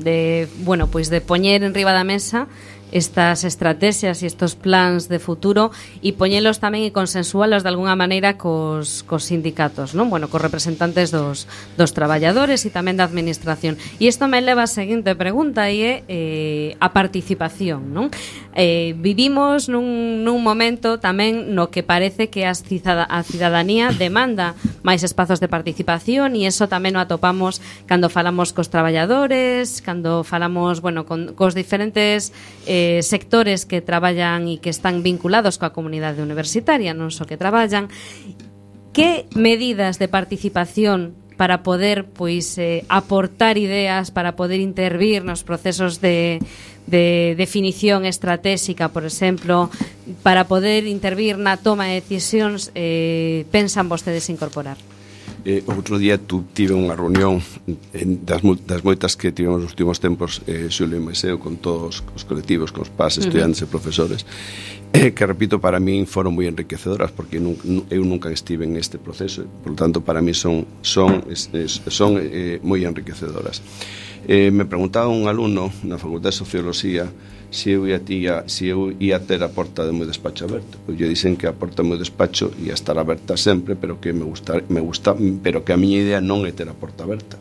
[0.00, 2.48] de bueno, pois de poñer en riba da mesa
[2.92, 5.72] estas estrategias e estos plans de futuro
[6.04, 10.12] e poñelos tamén e consensualos de alguna maneira cos, cos sindicatos, non?
[10.12, 11.48] Bueno, cos representantes dos,
[11.80, 13.80] dos traballadores e tamén da administración.
[13.96, 18.12] E isto me leva a seguinte pregunta e é eh, a participación, non?
[18.52, 24.52] Eh, vivimos nun, nun momento tamén no que parece que a, cidada, a cidadanía demanda
[24.84, 30.84] máis espazos de participación e eso tamén o atopamos cando falamos cos traballadores, cando falamos,
[30.84, 32.36] bueno, con, cos diferentes
[32.68, 37.90] eh, sectores que traballan e que están vinculados coa comunidade universitaria, non só que traballan,
[38.92, 45.98] que medidas de participación para poder pois eh, aportar ideas, para poder intervir nos procesos
[45.98, 46.38] de,
[46.86, 49.70] de definición estratégica, por exemplo,
[50.22, 54.78] para poder intervir na toma de decisións, eh, pensan vostedes incorporar?
[55.44, 57.42] Eh, outro día tu, tive unha reunión
[57.98, 62.06] en, das, das moitas que tivemos nos últimos tempos eh, Xulio e Moiseo con todos
[62.14, 63.70] os colectivos, con os pás, estudiantes uh -huh.
[63.70, 64.20] e profesores
[64.94, 67.58] eh, que repito, para mí foron moi enriquecedoras porque nun,
[67.90, 71.26] eu nunca estive en este proceso por lo tanto para mí son, son,
[71.90, 73.66] son eh, moi enriquecedoras
[74.30, 77.10] eh, me preguntaba un alumno na Facultade de Sociología
[77.52, 80.80] se eu ia, tía, se eu ia ter a porta do meu despacho aberta.
[80.88, 84.10] Eu lle dicen que a porta do meu despacho ia estar aberta sempre, pero que
[84.12, 87.36] me gusta, me gusta, pero que a miña idea non é ter a porta aberta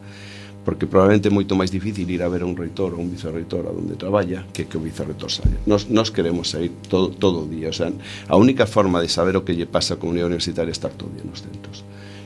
[0.61, 3.65] porque probablemente é moito máis difícil ir a ver a un reitor ou un vicerreitor
[3.65, 5.57] a onde traballa que que o vicerreitor saia.
[5.65, 7.89] Nos, nos queremos sair todo, todo o día, o sea,
[8.29, 11.09] a única forma de saber o que lle pasa a comunidade universitaria é estar todo
[11.09, 11.81] o día nos centros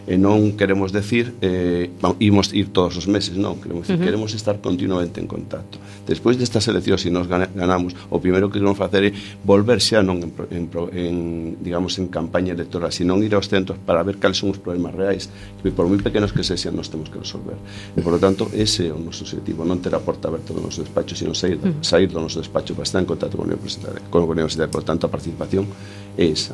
[0.06, 1.90] e non queremos decir eh,
[2.22, 4.06] imos ir todos os meses, non, queremos, decir, uh -huh.
[4.06, 5.82] queremos estar continuamente en contacto.
[6.06, 10.06] Despois destas eleccións, se si nos ganamos, o primeiro que queremos facer é volver xa
[10.06, 10.64] non en, en,
[10.94, 11.16] en
[11.58, 15.34] digamos, en campaña electoral, sino ir aos centros para ver cales son os problemas reais,
[15.66, 17.58] que por moi pequenos que sexan, nos temos que resolver.
[17.98, 20.62] E, por lo tanto, ese é o noso objetivo, non ter a porta aberta do
[20.62, 21.82] noso despacho, sino sair, uh -huh.
[21.82, 24.06] sair do noso despacho para estar en contacto con a universidade.
[24.14, 24.70] Con a universidade.
[24.70, 25.66] Por lo tanto, a participación
[26.14, 26.54] é esa,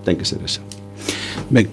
[0.00, 0.64] ten que ser esa.
[1.50, 1.70] Ben,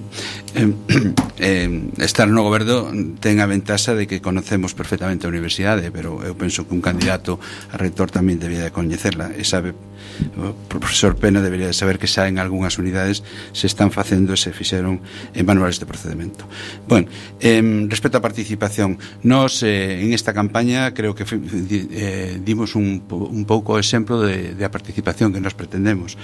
[0.56, 6.38] eh, estar no goberno ten a ventaxa de que conocemos perfectamente a universidade, pero eu
[6.38, 7.42] penso que un candidato
[7.74, 9.74] a rector tamén debía de coñecerla e sabe
[10.38, 13.22] o profesor Pena debería de saber que xa en algunhas unidades
[13.52, 15.02] se están facendo e se fixeron
[15.34, 16.46] en manuales de procedimento.
[16.88, 17.08] Bueno,
[17.40, 23.44] eh, respecto á participación, nós eh, en esta campaña creo que eh, dimos un, un
[23.46, 26.18] pouco exemplo de, de a participación que nos pretendemos.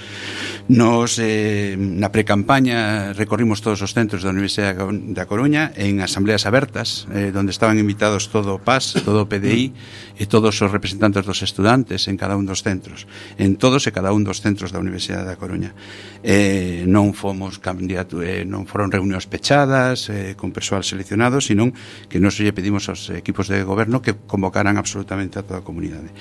[0.68, 4.78] Nos eh, na precampaña recorrimos todos os centros da Universidade
[5.14, 9.72] da Coruña en asambleas abertas eh, donde estaban invitados todo o PAS, todo o PDI
[10.20, 13.06] e todos os representantes dos estudantes en cada un dos centros.
[13.38, 15.72] En todos todos e cada un dos centros da Universidade da Coruña.
[16.20, 21.72] Eh, non fomos candidato, eh, non foron reunións pechadas eh, con persoal seleccionado, sino
[22.12, 26.12] que nos lle pedimos aos equipos de goberno que convocaran absolutamente a toda a comunidade.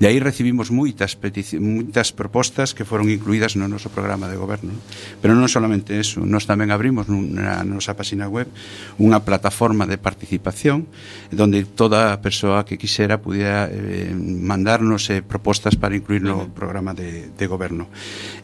[0.00, 1.20] De aí recibimos moitas
[1.60, 4.72] moitas propostas que foron incluídas no noso programa de goberno.
[5.20, 8.48] Pero non solamente eso, nós tamén abrimos na nosa página web
[8.96, 10.88] unha plataforma de participación
[11.36, 16.94] onde toda a persoa que quixera pudiera eh, mandarnos eh, propostas para incluir no programa
[16.94, 17.90] de de, de goberno.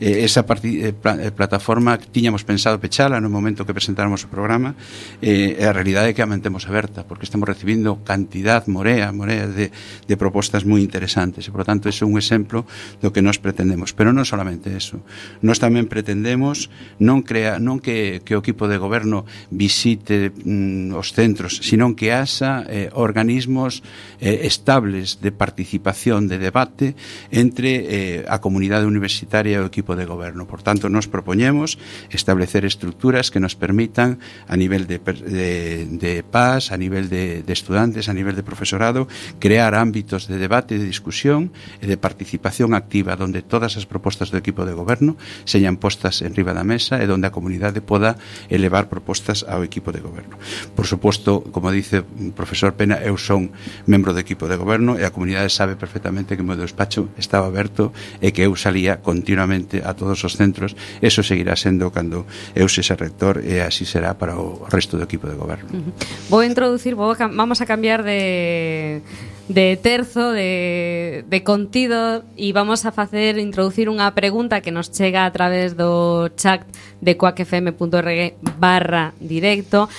[0.03, 4.29] Eh, esa parti, eh, pla, eh, plataforma tiñamos pensado pechala no momento que presentáramos o
[4.29, 4.75] programa,
[5.23, 9.47] eh, e a realidade é que a mantemos aberta, porque estamos recibindo cantidad morea, morea
[9.47, 12.66] de, de propostas moi interesantes, e, por tanto, é un exemplo
[12.99, 13.94] do que nós pretendemos.
[13.94, 14.99] Pero non solamente eso,
[15.40, 16.66] nós tamén pretendemos
[16.99, 22.11] non, crea, non que, que o equipo de goberno visite mm, os centros, senón que
[22.11, 23.85] haxa eh, organismos
[24.18, 26.97] eh, estables de participación, de debate
[27.31, 30.48] entre eh, a comunidade universitaria e o equipo de goberno.
[30.48, 31.76] Por tanto, nos propoñemos
[32.08, 37.52] establecer estructuras que nos permitan a nivel de, de, de paz, a nivel de, de
[37.52, 39.04] estudantes, a nivel de profesorado,
[39.37, 41.52] crear ámbitos de debate, de discusión
[41.84, 46.32] e de participación activa donde todas as propostas do equipo de goberno señan postas en
[46.32, 48.16] riba da mesa e donde a comunidade poda
[48.48, 50.40] elevar propostas ao equipo de goberno.
[50.72, 53.52] Por suposto, como dice o profesor Pena, eu son
[53.84, 57.50] membro do equipo de goberno e a comunidade sabe perfectamente que o meu despacho estaba
[57.50, 57.90] aberto
[58.22, 62.22] e que que eu salía continuamente a todos os centros, eso seguirá sendo cando
[62.55, 65.66] eu sexa rector e así será para o resto do equipo de goberno.
[65.74, 66.31] Uh -huh.
[66.31, 69.03] Vou introducir, vou, vamos a cambiar de
[69.48, 75.27] de terzo, de, de contido e vamos a facer introducir unha pregunta que nos chega
[75.27, 76.62] a través do chat
[77.03, 79.90] de coacfm.org barra directo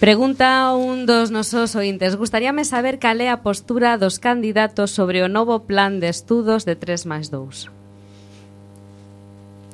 [0.00, 2.14] Pregunta un dos nosos ointes.
[2.14, 6.78] Gustaríame saber cal é a postura dos candidatos sobre o novo plan de estudos de
[6.78, 7.66] 3 máis 2.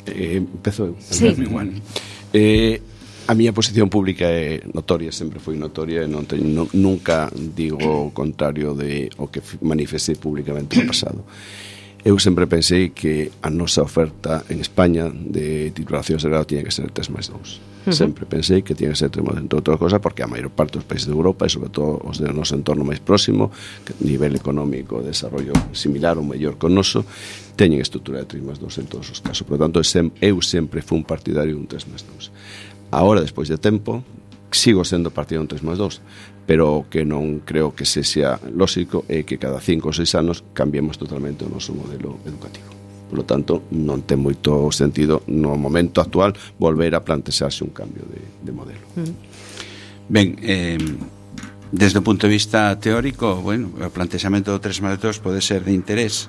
[0.08, 0.96] Eh, empezo eu.
[0.96, 1.28] Sí.
[2.32, 2.80] Eh,
[3.28, 7.84] a miña posición pública é notoria, sempre foi notoria e non teño, non, nunca digo
[7.84, 11.20] o contrario de o que manifestei públicamente no pasado
[12.04, 16.70] eu sempre pensei que a nosa oferta en España de titulación de grado tiña que
[16.70, 17.32] ser 3 máis 2.
[17.32, 17.92] Uh -huh.
[17.96, 20.76] Sempre pensei que tiña que ser 3 máis 2, outra cosa, porque a maior parte
[20.76, 23.48] dos países de Europa e sobre todo os de noso entorno máis próximo,
[23.88, 27.08] que nivel económico, desarrollo similar ou mellor con noso,
[27.56, 29.48] teñen estrutura de 3 máis 2 en todos os casos.
[29.48, 32.92] Por lo tanto, eu sempre fui un partidario un 3 máis 2.
[32.92, 34.04] Ahora, despois de tempo,
[34.56, 36.00] sigo sendo partido en 3 máis 2
[36.46, 40.44] pero que non creo que se sea lógico é que cada 5 ou 6 anos
[40.52, 42.68] cambiemos totalmente o noso modelo educativo.
[43.08, 48.04] Por lo tanto non ten moito sentido no momento actual volver a plantexarse un cambio
[48.04, 48.84] de, de modelo.
[48.96, 49.14] Mm.
[50.08, 50.76] Ben, eh,
[51.72, 55.64] desde o punto de vista teórico bueno, o plantexamento do 3 máis 2 pode ser
[55.64, 56.28] de interés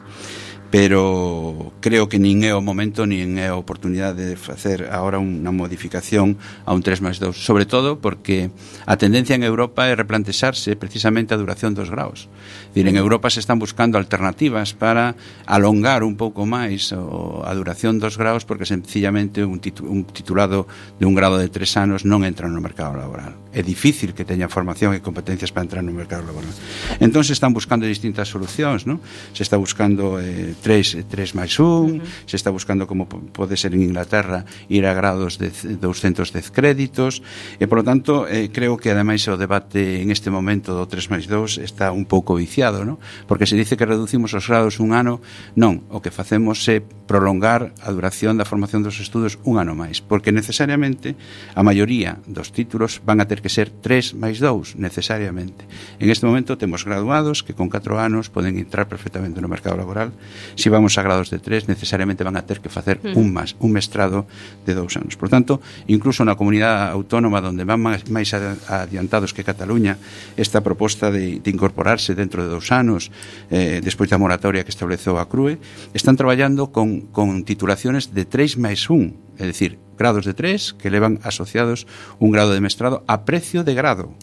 [0.76, 5.48] pero creo que nin é o momento nin é a oportunidade de facer agora unha
[5.56, 6.36] modificación
[6.68, 8.52] a un 3 máis 2 sobre todo porque
[8.84, 12.28] a tendencia en Europa é replantexarse precisamente a duración dos graus
[12.76, 15.16] Dir, en Europa se están buscando alternativas para
[15.48, 20.68] alongar un pouco máis a duración dos graus porque sencillamente un, titu un titulado
[21.00, 23.40] de un grado de 3 anos non entra no mercado laboral.
[23.56, 26.52] É difícil que teña formación e competencias para entrar no mercado laboral.
[27.00, 29.00] Entón se están buscando distintas solucións non?
[29.32, 32.01] se está buscando eh, 3, 3 máis 1, uh -huh.
[32.25, 37.21] se está buscando como pode ser en Inglaterra ir a grados de 210 créditos,
[37.62, 41.30] e polo tanto eh, creo que ademais o debate en este momento do 3 máis
[41.30, 42.97] 2 está un pouco viciado, ¿no?
[43.30, 45.21] porque se dice que reducimos os grados un ano,
[45.54, 50.01] non, o que facemos é prolongar a duración da formación dos estudos un ano máis,
[50.01, 51.13] porque necesariamente
[51.54, 55.69] a maioría dos títulos van a ter que ser 3 máis 2, necesariamente.
[56.01, 60.10] En este momento temos graduados que con 4 anos poden entrar perfectamente no mercado laboral
[60.54, 63.18] se si vamos a grados de tres, necesariamente van a ter que facer mm.
[63.18, 64.26] un más, un mestrado
[64.66, 65.18] de dous anos.
[65.18, 69.98] Por tanto, incluso na comunidade autónoma onde van máis adiantados que Cataluña,
[70.38, 73.10] esta proposta de, de incorporarse dentro de dous anos,
[73.50, 75.58] eh, despois da moratoria que estableceu a CRUE,
[75.94, 80.92] están traballando con, con titulaciones de 3 máis 1, é dicir, grados de 3 que
[80.92, 81.88] levan asociados
[82.20, 84.14] un grado de mestrado a precio de grado,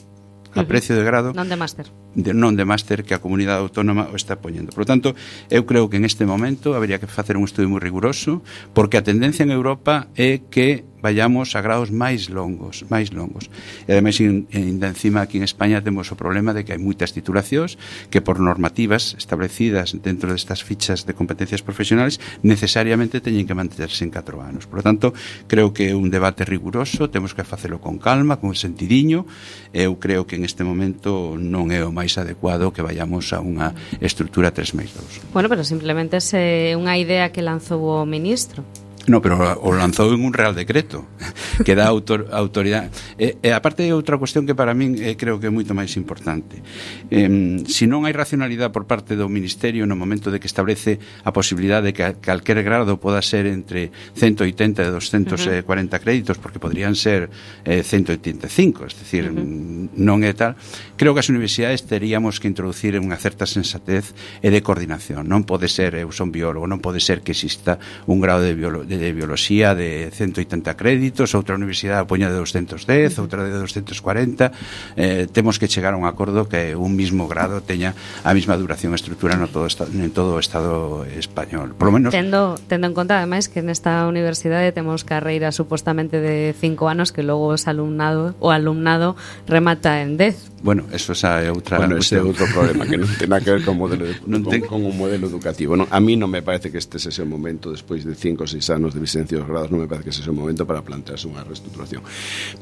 [0.54, 1.32] a precio de grado.
[1.32, 4.72] Non de máster de, non de máster que a comunidade autónoma o está poñendo.
[4.72, 5.08] Por lo tanto,
[5.48, 8.44] eu creo que en este momento habería que facer un estudio moi riguroso,
[8.76, 13.50] porque a tendencia en Europa é que vayamos a graos máis longos, máis longos.
[13.90, 17.76] E ademais, ainda encima aquí en España temos o problema de que hai moitas titulacións
[18.08, 24.14] que por normativas establecidas dentro destas fichas de competencias profesionales necesariamente teñen que manterse en
[24.14, 24.70] 4 anos.
[24.70, 25.06] Por lo tanto,
[25.50, 29.26] creo que é un debate riguroso, temos que facelo con calma, con sentidiño.
[29.74, 33.38] Eu creo que en este momento non é o máis máis adecuado que vayamos a
[33.38, 33.70] unha
[34.02, 35.30] estrutura 3 máis 2.
[35.30, 38.66] Bueno, pero simplemente é unha idea que lanzou o ministro.
[39.08, 41.10] No, pero o lanzou en un real decreto
[41.66, 42.94] que dá autor, autoridade.
[43.18, 45.98] E, e aparte é outra cuestión que para min eh, creo que é moito máis
[45.98, 46.62] importante.
[47.10, 51.34] Eh, se non hai racionalidade por parte do Ministerio no momento de que establece a
[51.34, 55.98] posibilidade de que calquer grado poda ser entre 180 e 240 uh -huh.
[55.98, 57.26] créditos, porque podrían ser
[57.66, 59.90] eh, 185, es decir, uh -huh.
[59.98, 60.54] non é tal,
[60.94, 65.26] creo que as universidades teríamos que introducir unha certa sensatez e de coordinación.
[65.26, 68.91] Non pode ser, eu son biólogo, non pode ser que exista un grado de biólogo
[68.98, 74.52] de Bioloxía de 180 créditos, outra universidade poña de 210, outra de 240,
[74.96, 78.94] eh, temos que chegar a un acordo que un mismo grado teña a mesma duración
[78.94, 81.74] estrutura no todo esta, en todo o Estado español.
[81.74, 82.10] Por lo menos...
[82.12, 87.22] Tendo, tendo en conta, ademais, que nesta universidade temos carreiras supostamente de 5 anos que
[87.22, 92.16] logo os alumnado o alumnado remata en 10, Bueno, eso xa é outra Bueno, ese
[92.16, 94.62] é outro problema que non ten nada que ver con modelo de, non ten...
[94.62, 95.74] con un modelo educativo.
[95.74, 98.46] Non, a mí non me parece que este sexa o momento despois de 5 ou
[98.46, 101.26] 6 anos de licencia dos grados, non me parece que sexa o momento para plantearse
[101.26, 102.06] unha reestruturación.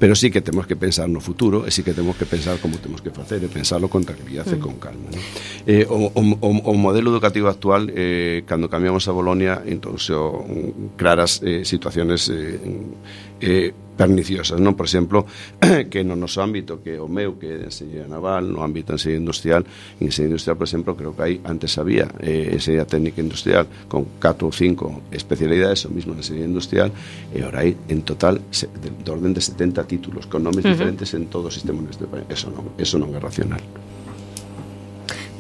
[0.01, 2.81] Pero sí que temos que pensar no futuro e sí que temos que pensar como
[2.81, 4.57] temos que facer e pensarlo con tranquilidade mm.
[4.57, 5.09] e con calma.
[5.13, 5.21] Non?
[5.69, 10.97] Eh, o, o, o, o modelo educativo actual eh, cando cambiamos a Bolonia entón, mm,
[10.97, 12.57] claras eh, situaciones eh,
[13.41, 14.73] eh, perniciosas, non?
[14.73, 15.29] Por exemplo,
[15.93, 19.21] que no noso ámbito que o meu, que é enseñería naval, no ámbito de enseñería
[19.21, 19.63] industrial,
[20.01, 24.17] en enseñería industrial, por exemplo, creo que aí antes había eh, enseñería técnica industrial con
[24.17, 26.89] 4 ou 5 especialidades, o mismo en enseñería industrial,
[27.29, 30.73] e ora hai en total se, de, de orden de 70 títulos con nomes uh
[30.73, 30.73] -huh.
[30.73, 32.25] diferentes en todo o sistema universitario.
[32.33, 33.61] Eso non, eso non é racional.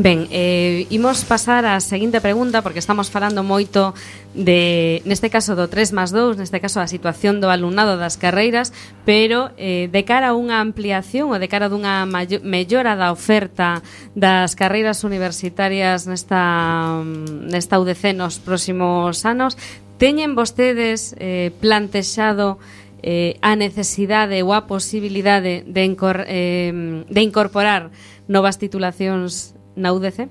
[0.00, 3.92] Ben, eh, imos pasar á seguinte pregunta porque estamos falando moito
[4.32, 8.72] de, neste caso do 3 más 2, neste caso a situación do alumnado das carreiras,
[9.04, 13.84] pero eh, de cara a unha ampliación ou de cara a dunha mellora da oferta
[14.16, 17.04] das carreiras universitarias nesta,
[17.52, 19.60] nesta UDC nos próximos anos,
[20.00, 22.56] teñen vostedes eh, plantexado
[23.04, 26.72] eh, a necesidade ou a posibilidade de, incor, eh,
[27.04, 27.92] de incorporar
[28.32, 30.28] novas titulacións na UDC?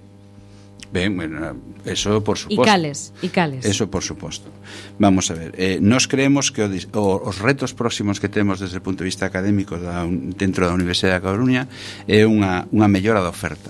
[0.91, 2.63] Ben, bueno, eso por suposto.
[2.63, 3.61] E cales, e cales.
[3.61, 4.49] Eso por suposto.
[4.97, 8.81] Vamos a ver, eh, nos creemos que o, o, os retos próximos que temos desde
[8.81, 11.69] o punto de vista académico da, dentro da Universidade da Coruña
[12.09, 13.69] é unha, unha mellora da oferta.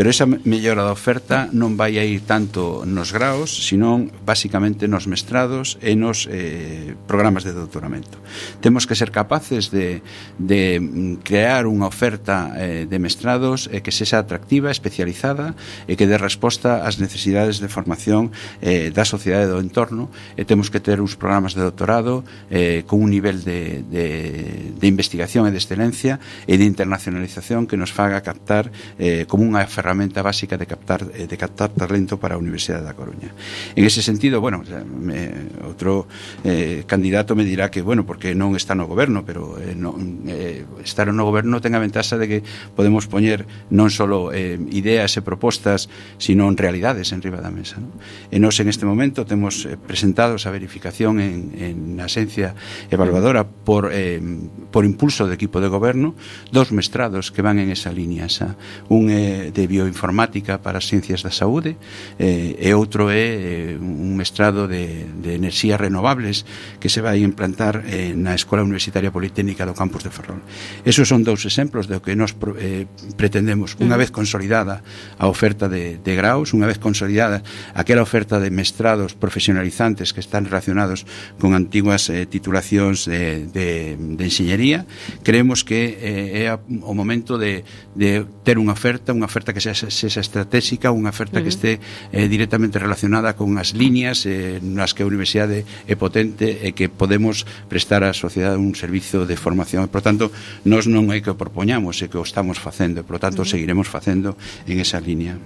[0.00, 5.04] Pero esa mellora da oferta non vai a ir tanto nos graos, senón basicamente nos
[5.04, 8.16] mestrados e nos eh, programas de doutoramento.
[8.64, 10.00] Temos que ser capaces de,
[10.40, 15.52] de mm, crear unha oferta eh, de mestrados eh, que sexa atractiva, especializada
[15.84, 18.32] e que dé resposta ás necesidades de formación
[18.64, 23.04] eh, da sociedade do entorno e temos que ter uns programas de doutorado eh, con
[23.04, 26.16] un nivel de, de, de investigación e de excelencia
[26.48, 31.02] e de internacionalización que nos faga captar eh, como unha ferramenta ferramenta básica de captar
[31.14, 33.34] eh, de captar talento para a Universidade da Coruña.
[33.74, 36.06] En ese sentido, bueno, me, outro
[36.46, 40.62] eh, candidato me dirá que, bueno, porque non está no goberno, pero eh, non, eh,
[40.86, 42.38] estar no goberno ten a ventaxa de que
[42.78, 45.90] podemos poñer non só eh, ideas e propostas,
[46.22, 47.82] sino en realidades en riba da mesa.
[47.82, 47.90] ¿no?
[48.30, 52.54] E nos en este momento temos eh, presentados a verificación en, en na esencia
[52.94, 54.22] evaluadora por, eh,
[54.70, 56.14] por impulso do equipo de goberno
[56.54, 58.54] dos mestrados que van en esa línea, xa.
[58.86, 61.80] un eh, de bio bioinformática para as ciencias da saúde
[62.20, 66.44] eh, e outro é eh, un mestrado de, de enerxías renovables
[66.76, 70.44] que se vai implantar eh, na Escola Universitaria Politécnica do Campus de Ferrol.
[70.84, 72.84] Esos son dous exemplos do que nos eh,
[73.16, 74.00] pretendemos, unha mm.
[74.04, 74.84] vez consolidada
[75.16, 77.40] a oferta de, de graus, unha vez consolidada
[77.72, 81.08] aquela oferta de mestrados profesionalizantes que están relacionados
[81.40, 84.84] con antiguas eh, titulacións de, de, de enxeñería,
[85.24, 86.52] creemos que eh, é
[86.84, 87.64] o momento de,
[87.94, 91.44] de ter unha oferta, unha oferta que que sexa, sexa estratégica, unha oferta uh -huh.
[91.44, 91.70] que este
[92.16, 96.88] eh, directamente relacionada con as líneas eh, nas que a universidade é potente e que
[96.88, 99.86] podemos prestar á sociedade un servizo de formación.
[99.92, 100.32] Por tanto,
[100.64, 103.44] nós non é que o propoñamos, é que o estamos facendo, e, por tanto, uh
[103.44, 103.52] -huh.
[103.52, 105.36] seguiremos facendo en esa línea.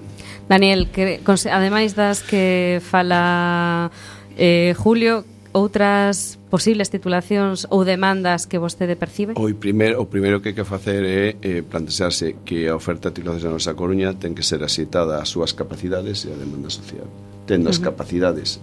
[0.47, 1.19] Daniel, que,
[1.51, 3.91] ademais das que fala
[4.39, 9.39] eh, Julio, outras posibles titulacións ou demandas que vostede percibe?
[9.39, 13.23] O primeiro, o primeiro que hai que facer é eh, plantexarse que a oferta de
[13.23, 17.07] titulacións na nosa Coruña ten que ser asitada ás súas capacidades e a demanda social.
[17.47, 17.95] Tendo as uh -huh.
[17.95, 18.59] capacidades,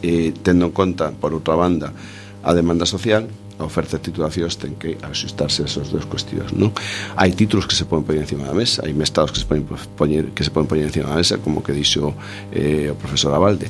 [0.00, 1.92] eh, tendo en conta, por outra banda,
[2.40, 3.28] a demanda social,
[3.60, 6.72] a oferta de titulacións ten que axustarse a esas dos cuestións, non?
[7.12, 9.68] Hai títulos que se poden poñer encima da mesa, hai mestados que se poden
[10.00, 12.16] poñer que se poden poñer encima da mesa, como que dixo
[12.56, 13.68] eh, o profesor Abalde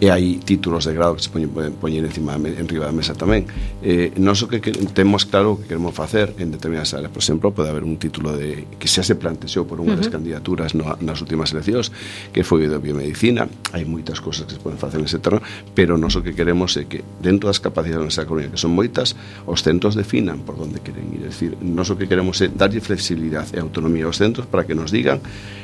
[0.00, 3.44] e hai títulos de grado que se poñen, poñer encima enriba da mesa tamén.
[3.84, 7.52] Eh, nós o que, que temos claro que queremos facer en determinadas áreas, por exemplo,
[7.52, 10.00] pode haber un título de que xa se plantexou por unha uh -huh.
[10.00, 11.92] das candidaturas no, nas últimas eleccións,
[12.32, 13.44] que foi de biomedicina,
[13.76, 15.44] hai moitas cousas que se poden facer nese terreno,
[15.76, 18.72] pero nós o que queremos é que dentro das capacidades da nosa Coruña, que son
[18.72, 19.12] moitas,
[19.44, 22.80] os centros definan por onde queren ir, é dicir, nós o que queremos é darlle
[22.80, 25.20] flexibilidade e autonomía aos centros para que nos digan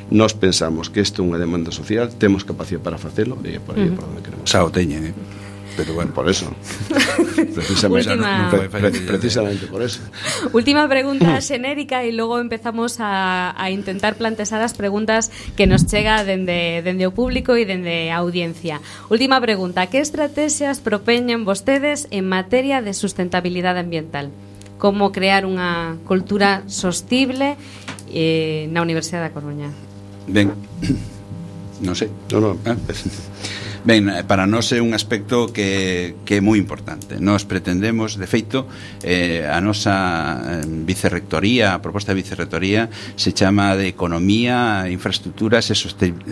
[0.09, 3.75] nos pensamos que isto é unha demanda social, temos capacidade para facelo e é por
[3.75, 3.97] aí uh -huh.
[3.97, 4.47] por onde queremos.
[4.47, 5.15] Xa o teñen, eh?
[5.77, 6.51] Pero bueno, por eso.
[7.55, 8.49] precisamente, Última...
[8.49, 10.01] pre pre precisamente por eso.
[10.51, 16.25] Última pregunta xenérica e logo empezamos a, a intentar plantexar as preguntas que nos chega
[16.25, 18.81] dende, dende o público e dende a audiencia.
[19.13, 24.33] Última pregunta, que estrategias propoñen vostedes en materia de sustentabilidade ambiental?
[24.81, 27.53] Como crear unha cultura sostible
[28.09, 29.69] eh, na Universidade da Coruña?
[30.27, 30.51] Ven.
[31.81, 32.09] No sé.
[32.65, 32.75] Ah.
[33.87, 37.23] Ben, eh, para nós é un aspecto que, que é moi importante.
[37.23, 38.67] Nós pretendemos, de feito,
[38.99, 45.75] eh, a nosa eh, vicerrectoría, a proposta de vicerrectoría, se chama de economía, infraestructuras e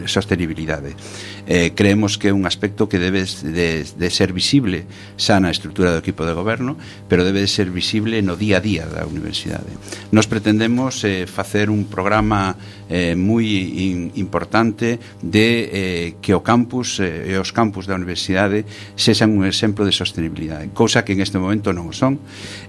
[0.03, 0.99] sostenibilidade.
[1.47, 4.83] Eh, creemos que é un aspecto que debe de, de ser visible
[5.15, 6.75] xa na estrutura do equipo de goberno,
[7.07, 9.71] pero debe de ser visible no día a día da universidade.
[10.11, 12.59] Nos pretendemos eh, facer un programa
[12.91, 18.65] eh, moi in, importante de eh, que o campus eh, e os campus da universidade
[18.97, 22.17] sexan un exemplo de sostenibilidade, cousa que en este momento non o son,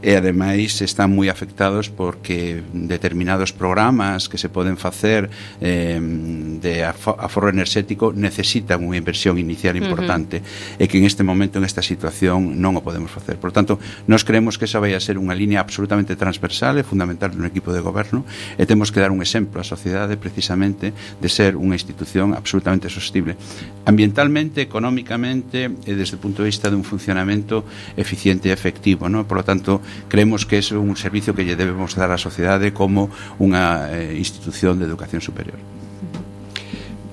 [0.04, 5.32] e ademais están moi afectados porque determinados programas que se poden facer
[5.64, 5.96] eh,
[6.60, 10.82] de aforro enerxético necesitan unha inversión inicial importante uh -huh.
[10.82, 13.40] e que en este momento, en esta situación, non o podemos facer.
[13.40, 17.32] Por tanto, nos creemos que esa vai a ser unha línea absolutamente transversal e fundamental
[17.32, 18.28] no equipo de goberno
[18.60, 23.38] e temos que dar un exemplo á sociedade precisamente de ser unha institución absolutamente sostible.
[23.86, 27.62] Ambientalmente económicamente e desde o punto de vista dun funcionamento
[27.94, 29.06] eficiente e efectivo.
[29.06, 29.24] ¿no?
[29.24, 29.78] Por lo tanto,
[30.10, 33.08] creemos que é un servicio que lle debemos dar á sociedade como
[33.38, 35.75] unha eh, institución de educación superior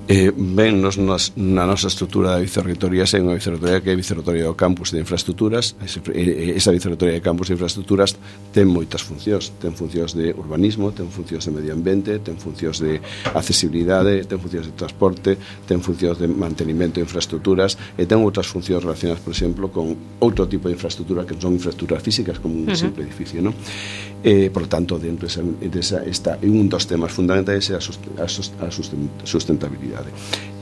[0.08, 4.00] eh, ven nos, nos, na nosa estrutura de vicerrectoría é unha vicerrectoría que é a
[4.00, 8.12] vicerrectoría do campus de infraestructuras eh, esa vicerrectoría de campus de infraestructuras
[8.52, 13.00] ten moitas funcións ten funcións de urbanismo, ten funcións de medio ambiente ten funcións de
[13.32, 18.84] accesibilidade ten funcións de transporte ten funcións de mantenimento de infraestructuras e ten outras funcións
[18.84, 22.68] relacionadas, por exemplo con outro tipo de infraestructura que non son infraestructuras físicas como un
[22.68, 22.84] uh -huh.
[22.84, 23.56] simple edificio non?
[24.24, 27.82] Eh, por lo tanto, dentro desa, desa está un dos temas fundamentais é a,
[29.28, 30.08] sustentabilidade.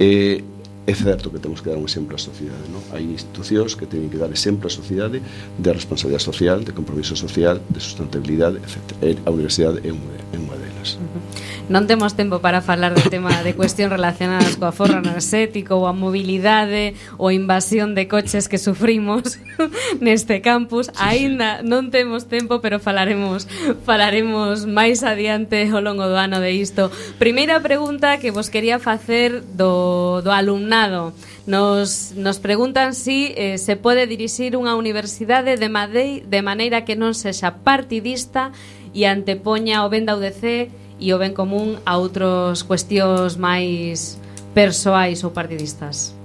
[0.02, 0.42] Eh,
[0.84, 2.82] é certo que temos que dar un exemplo á sociedade non?
[2.90, 7.62] hai institucións que teñen que dar exemplo á sociedade de responsabilidade social de compromiso social,
[7.70, 9.14] de sustentabilidade etc.
[9.22, 11.61] a universidade é unha, é unha delas uh -huh.
[11.72, 15.96] Non temos tempo para falar do tema de cuestións relacionadas coa forra enerxético ou a
[15.96, 19.40] mobilidade ou a invasión de coches que sufrimos
[20.04, 20.92] neste campus.
[20.92, 21.72] Sí, Aínda sí.
[21.72, 23.48] non temos tempo, pero falaremos
[23.88, 26.92] falaremos máis adiante ao longo do ano de isto.
[27.16, 31.16] Primeira pregunta que vos quería facer do, do alumnado.
[31.48, 37.00] Nos, nos preguntan si eh, se pode dirixir unha universidade de Madei de maneira que
[37.00, 38.52] non sexa partidista
[38.92, 44.14] e antepoña o ben da UDC e o ben común a outros cuestións máis
[44.54, 46.21] persoais ou partidistas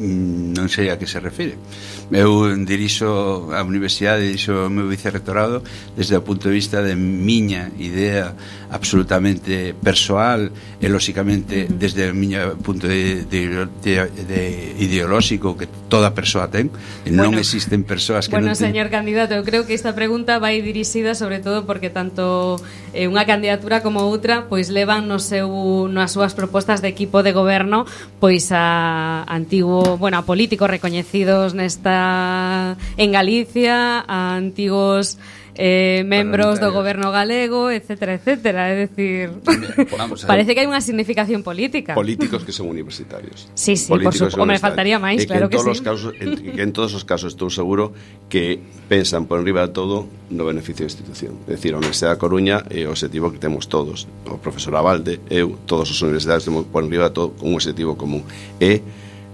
[0.00, 1.60] non sei a que se refire.
[2.08, 5.60] Eu dirixo a universidade, dirixo o meu vicerrectorado
[5.92, 8.32] desde o punto de vista de miña idea
[8.72, 10.48] absolutamente persoal
[10.80, 13.92] e, lóxicamente, desde o miña punto de, de, de,
[14.24, 14.42] de
[14.80, 16.72] ideolóxico que toda persoa ten.
[17.04, 18.72] Bueno, non existen persoas que bueno, non ten...
[18.72, 22.56] señor candidato, eu creo que esta pregunta vai dirixida sobre todo porque tanto
[22.96, 27.34] eh, unha candidatura como outra pois levan no seu, nas súas propostas de equipo de
[27.34, 27.84] goberno
[28.22, 35.18] pois a antigo bueno, a políticos recoñecidos nesta en Galicia, a antigos
[35.54, 38.72] eh, membros do goberno galego, etcétera, etcétera.
[38.72, 39.30] É dicir,
[40.26, 41.92] parece que hai unha significación política.
[41.92, 43.44] Políticos que son universitarios.
[43.52, 44.48] Sí, sí, Políticos por suposto.
[44.48, 45.84] Me faltaría máis, claro que, que sí.
[45.84, 47.92] Casos, en, que en todos os casos estou seguro
[48.32, 48.56] que
[48.88, 51.36] pensan por enriba de todo no beneficio da institución.
[51.44, 54.08] É dicir, a Universidade da Coruña é o objetivo que temos todos.
[54.24, 58.24] O profesor Abalde, eu, todos os universitarios temos por enriba de todo un objetivo común.
[58.56, 58.80] É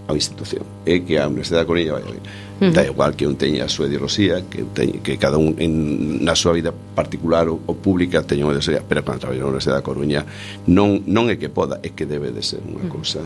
[0.08, 2.72] a institución é que a Universidade da Coruña vai ben uh -huh.
[2.72, 6.34] da igual que un teña a súa ideoloxía que, teña, que cada un en, na
[6.38, 9.86] súa vida particular ou, ou pública teña unha ideoloxía pero cando traballa na Universidade da
[9.86, 10.20] Coruña
[10.70, 12.94] non, non é que poda, é que debe de ser unha uh -huh.
[12.94, 13.20] cousa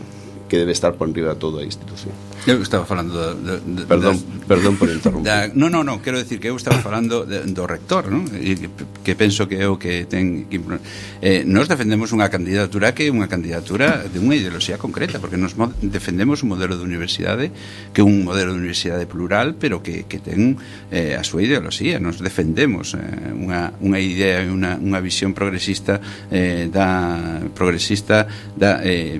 [0.51, 2.11] que debe estar por enriba toda a institución.
[2.43, 3.31] Eu estaba falando da,
[3.63, 5.31] de, perdón, de, perdón por interrumpir.
[5.31, 8.27] Da, no, no, no, quero decir que eu estaba falando de, do rector, ¿no?
[8.35, 8.59] E,
[8.99, 10.59] que penso que é o que ten que,
[11.23, 15.55] eh, nós defendemos unha candidatura que é unha candidatura de unha ideoloxía concreta, porque nos
[15.79, 17.55] defendemos un modelo de universidade
[17.95, 20.59] que é un modelo de universidade plural, pero que, que ten
[20.91, 26.03] eh, a súa ideoloxía, nos defendemos eh, unha, unha idea e unha, unha visión progresista
[26.27, 28.27] eh, da progresista
[28.59, 29.15] da eh,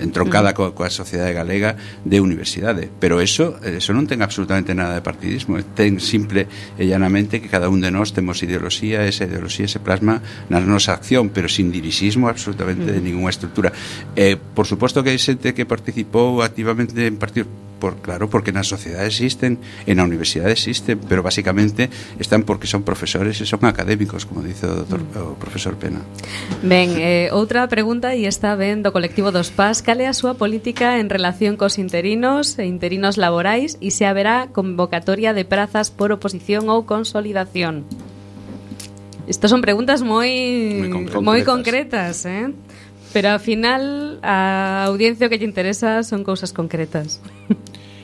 [0.00, 0.56] entroncada mm.
[0.56, 5.58] coa coa sociedade galega de universidade, pero eso eso non ten absolutamente nada de partidismo,
[5.74, 6.46] ten simple
[6.76, 10.20] e llanamente que cada un de nós temos ideoloxía, esa ideoloxía se plasma
[10.52, 13.72] na nosa acción, pero sin dirixismo absolutamente de ninguna estrutura.
[14.16, 18.62] Eh, por suposto que hai xente que participou activamente en partidos por, claro, porque na
[18.62, 19.56] sociedade existen,
[19.88, 21.88] e na universidade existen, pero basicamente
[22.20, 25.34] están porque son profesores e son académicos, como dice o, doctor, mm.
[25.34, 26.04] o profesor Pena.
[26.60, 31.00] Ben, eh, outra pregunta, e está ben do colectivo dos PAS, cale a súa política
[31.00, 36.68] en relación cos interinos e interinos laborais e se haberá convocatoria de prazas por oposición
[36.68, 37.88] ou consolidación?
[39.30, 40.28] Estas son preguntas moi
[40.82, 42.50] moi concretas, moi concretas eh?
[43.12, 47.18] Pero ao final a audiencia que lle interesa son cousas concretas.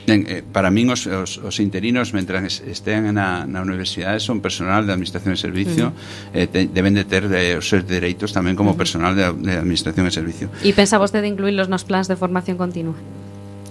[0.07, 4.87] Ben, eh, para min os, os, os interinos mentras estean na, na universidade son personal
[4.87, 6.31] de administración e servicio uh -huh.
[6.31, 8.79] eh, te, deben de ter de, os seus dereitos tamén como uh -huh.
[8.79, 10.47] personal de, de administración e servicio.
[10.63, 12.95] E pensa vostede incluirlos nos plans de formación continua?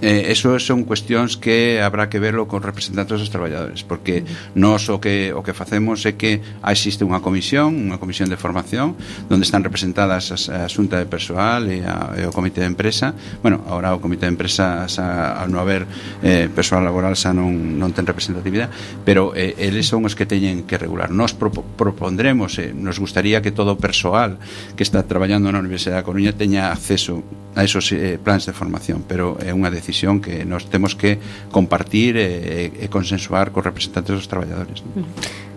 [0.02, 4.60] eh, eso son cuestións que habrá que verlo con representantes dos traballadores porque mm.
[4.60, 8.92] nós o que o que facemos é que existe unha comisión unha comisión de formación
[9.32, 13.16] onde están representadas a, a xunta de persoal e, a, e o comité de empresa.
[13.40, 15.88] Bueno, agora o comité de empresa xa, ao non haber
[16.20, 20.68] eh, persoal laboral xa non, non ten representatividade pero eh, eles son os que teñen
[20.68, 21.08] que regular.
[21.08, 24.36] Nós propo, propondremos eh, nos gustaría que todo o persoal
[24.76, 27.24] que está traballando na Universidade da Coruña teña acceso
[27.56, 29.85] a esos eh, plans de formación pero é unha decisión
[30.24, 31.18] que nos temos que
[31.52, 34.82] compartir e, e consensuar cos representantes dos traballadores.
[34.82, 35.06] ¿no?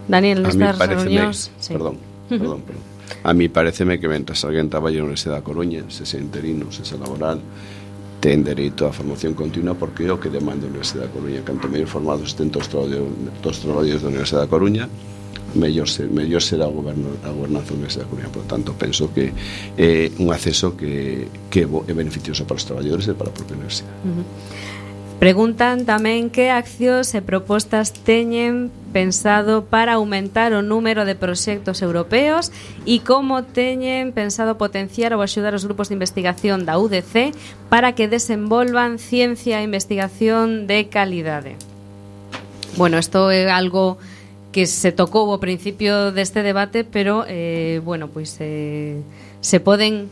[0.10, 1.54] Daniel, nestas reunións...
[1.62, 1.74] Sí.
[1.74, 1.98] Perdón,
[2.30, 2.86] perdón, perdón.
[3.24, 6.86] A mí pareceme que mentras alguén traballa na Universidade da Coruña, se se interino, se
[6.86, 7.42] se laboral,
[8.20, 11.42] ten dereito á formación continua porque é o que demanda a Universidade da Coruña.
[11.42, 14.86] Canto mellor formados estén todos os traballadores da Universidade da Coruña,
[15.56, 18.30] mellor, ser, mellor será o goberno, a gobernanza da Universidade da Coruña.
[18.30, 19.34] Por tanto, penso que
[19.78, 23.94] é un acceso que, que é beneficioso para os traballadores e para a propia universidade.
[24.06, 24.80] Uh -huh.
[25.20, 32.56] Preguntan tamén que accións e propostas teñen pensado para aumentar o número de proxectos europeos
[32.88, 37.36] e como teñen pensado potenciar ou axudar os grupos de investigación da UDC
[37.68, 41.60] para que desenvolvan ciencia e investigación de calidade.
[42.80, 44.00] Bueno, isto é algo
[44.52, 48.98] que se tocou ao principio deste debate, pero eh, bueno, pois eh,
[49.42, 50.10] se poden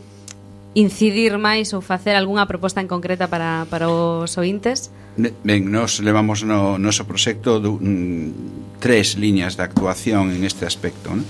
[0.78, 4.94] incidir máis ou facer algunha proposta en concreta para, para os ointes?
[5.18, 11.14] Ben, nos levamos no noso proxecto du, mm, tres liñas de actuación en este aspecto.
[11.14, 11.24] ¿no?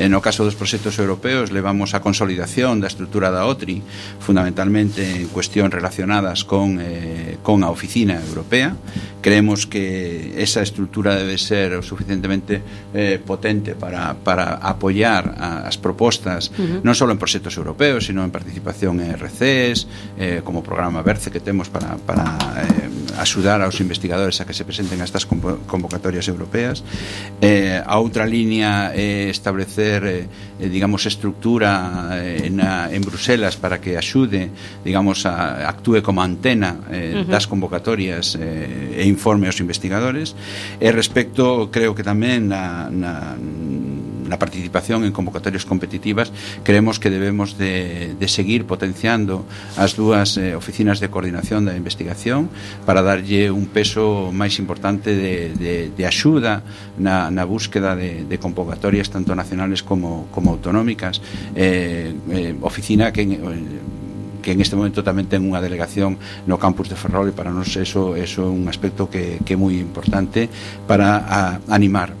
[0.00, 3.84] En o caso dos proxectos europeos levamos a consolidación da estrutura da OTRI,
[4.18, 8.74] fundamentalmente en cuestión relacionadas con, eh, con a oficina europea.
[9.20, 15.76] Creemos que esa estrutura debe ser o suficientemente eh, potente para, para apoiar a, as
[15.76, 16.80] propostas, uh -huh.
[16.80, 19.86] non só en proxectos europeos, sino en participación en RCs,
[20.16, 22.83] eh, como programa BERCE que temos para, para eh,
[23.18, 26.82] axudar aos investigadores a que se presenten a estas convocatorias europeas
[27.40, 30.26] eh, a outra línea é eh, establecer eh,
[30.58, 34.50] digamos estructura eh, en, a, en Bruselas para que axude
[34.84, 37.30] digamos a, actúe como antena eh, uh -huh.
[37.30, 40.34] das convocatorias eh, e informe aos investigadores
[40.80, 43.34] e respecto creo que tamén na, na
[44.34, 46.34] na participación en convocatorias competitivas
[46.66, 49.46] creemos que debemos de, de seguir potenciando
[49.78, 52.50] as dúas eh, oficinas de coordinación da investigación
[52.82, 56.66] para darlle un peso máis importante de, de, de axuda
[56.98, 61.22] na, na búsqueda de, de convocatorias tanto nacionales como, como autonómicas.
[61.54, 63.38] Eh, eh, oficina que eh,
[64.44, 67.72] que en este momento tamén ten unha delegación no campus de Ferrol e para nós
[67.80, 70.52] eso, eso é un aspecto que, que é moi importante
[70.84, 71.40] para a,
[71.72, 72.12] animar.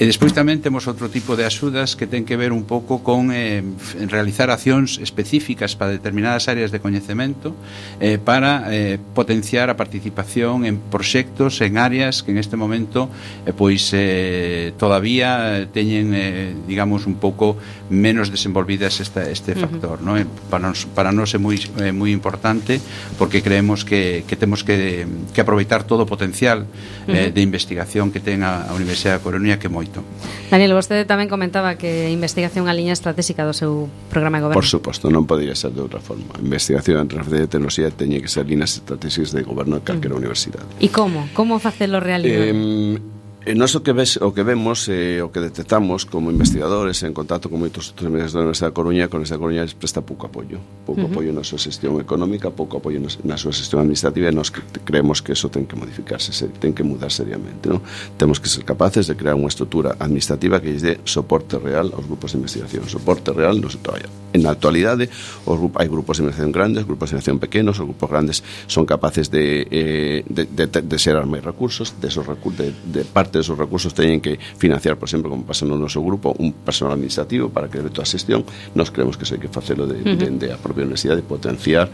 [0.00, 3.28] E despois tamén temos outro tipo de axudas que ten que ver un pouco con
[3.36, 3.60] eh,
[4.08, 7.52] realizar accións específicas para determinadas áreas de coñecemento
[8.00, 13.12] eh, para eh, potenciar a participación en proxectos en áreas que en este momento
[13.44, 17.60] eh, todavía teñen eh, digamos un pouco
[17.90, 19.98] menos desenvolvidas esta, este factor.
[19.98, 20.06] Uh -huh.
[20.06, 20.18] ¿no?
[20.18, 22.80] Eh, para, nos, para nós é moi, é moi importante
[23.18, 27.14] porque creemos que, que temos que, que aproveitar todo o potencial uh -huh.
[27.14, 30.06] eh, de investigación que ten a, a Universidade da Coruña que moito.
[30.48, 34.58] Daniel, vostede tamén comentaba que a investigación a liña estratégica do seu programa de goberno.
[34.58, 36.30] Por suposto, non podría ser de outra forma.
[36.38, 40.14] A investigación en transferencia de tecnoloxía teñe que ser liñas estratégicas de goberno de calquera
[40.14, 40.22] uh -huh.
[40.22, 40.70] universidade.
[40.78, 41.26] E como?
[41.34, 42.54] Como facelo realidade?
[42.54, 43.19] Eh,
[43.50, 46.30] Eh, e nós o que, ves, o que vemos e eh, o que detectamos como
[46.30, 49.74] investigadores en contacto con moitos outros investigadores da Universidade da Coruña con esta Coruña les
[49.74, 51.10] presta pouco apoio pouco uh -huh.
[51.10, 54.54] apoio na súa xestión económica pouco apoio na súa xestión administrativa e nós
[54.86, 56.30] creemos que eso ten que modificarse
[56.62, 57.82] ten que mudar seriamente ¿no?
[58.14, 62.06] temos que ser capaces de crear unha estrutura administrativa que lles dé soporte real aos
[62.06, 65.08] grupos de investigación soporte real no se traballa En na actualidade,
[65.48, 69.30] os hai grupos de investigación grandes, grupos de investigación pequenos, os grupos grandes son capaces
[69.30, 73.30] de, eh, de, de, de, de ser máis recursos, de, esos recursos, de, de parte
[73.30, 76.98] parte desos recursos teñen que financiar, por exemplo, como pasa no noso grupo, un personal
[76.98, 78.42] administrativo para que debe toda a xestión.
[78.74, 80.38] Nos creemos que eso hai que facelo de, uh -huh.
[80.40, 80.88] de, de propia
[81.22, 81.86] potenciar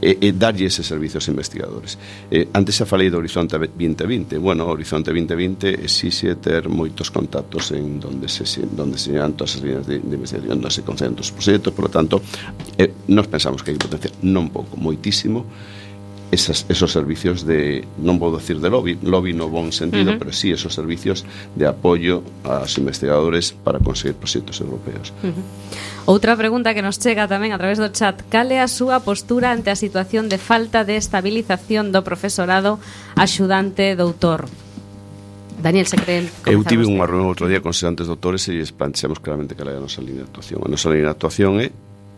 [0.00, 2.00] e, e darlle ese servizo aos investigadores.
[2.32, 4.40] Eh, antes xa falei do Horizonte 2020.
[4.40, 9.56] Bueno, o Horizonte 2020 exixe ter moitos contactos en donde se, donde se llevan todas
[9.56, 12.24] as líneas de, de investigación, onde se concentran os proxectos, por lo tanto,
[12.80, 15.44] eh, nos pensamos que hai potencia non pouco, moitísimo,
[16.30, 20.22] esas, esos servicios de, non vou decir de lobby, lobby no bon sentido, uh -huh.
[20.22, 21.26] pero sí esos servicios
[21.58, 25.10] de apoio aos investigadores para conseguir proxectos europeos.
[25.26, 25.44] Uh -huh.
[26.06, 29.74] Outra pregunta que nos chega tamén a través do chat, cale a súa postura ante
[29.74, 32.78] a situación de falta de estabilización do profesorado
[33.18, 34.46] axudante doutor?
[35.60, 36.30] Daniel, se creen...
[36.46, 39.76] Eu tive unha reunión outro día con sedantes doutores e lles planteamos claramente que era
[39.76, 40.62] a nosa línea de actuación.
[40.64, 41.68] A nosa línea de actuación é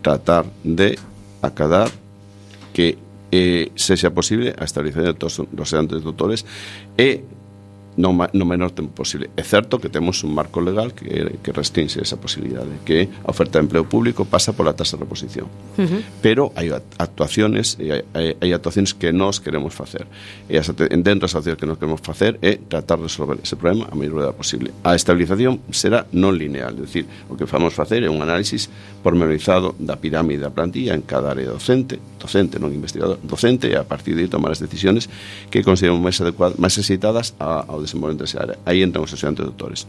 [0.05, 0.95] tratar de
[1.43, 1.91] acadar
[2.77, 3.01] que
[3.33, 5.71] eh, se sea posible a establecer dos, dos
[6.05, 6.45] doctores
[6.97, 7.25] e
[7.97, 9.29] no, no menor tempo posible.
[9.37, 13.59] É certo que temos un marco legal que, que restringe esa posibilidade, que a oferta
[13.59, 15.47] de empleo público pasa pola tasa de reposición.
[15.77, 16.01] Uh -huh.
[16.25, 20.07] Pero hai actuaciones hai, hai, actuaciones que nós queremos facer.
[20.49, 23.89] E as, dentro das actuaciones que nós queremos facer é tratar de resolver ese problema
[23.91, 24.71] a mellor medida posible.
[24.85, 28.71] A estabilización será non lineal, é dicir, o que vamos facer é un análisis
[29.03, 33.85] pormenorizado da pirámide da plantilla en cada área docente, docente, non investigador, docente, e a
[33.85, 35.11] partir de aí tomar as decisiones
[35.51, 38.57] que consideramos máis adecuadas, máis necesitadas ao desenvolvemento esa área.
[38.65, 39.87] Aí entran os estudiantes doutores.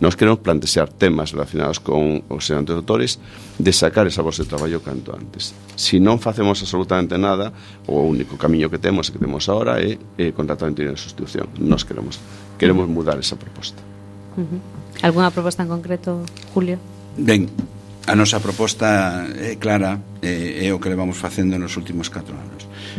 [0.00, 3.12] Nós queremos plantexar temas relacionados con os estudiantes doutores
[3.60, 5.52] de sacar esa bolsa de traballo canto antes.
[5.76, 7.52] Se si non facemos absolutamente nada,
[7.86, 11.46] o único camiño que temos que temos agora é, é contratar en de sustitución.
[11.60, 12.18] Nós queremos
[12.58, 13.80] queremos mudar esa proposta.
[14.36, 14.60] Uh -huh.
[15.02, 16.24] Alguna proposta en concreto,
[16.54, 16.78] Julio?
[17.16, 17.50] Ben,
[18.06, 22.53] a nosa proposta é clara, é, é o que levamos facendo nos últimos 4 anos.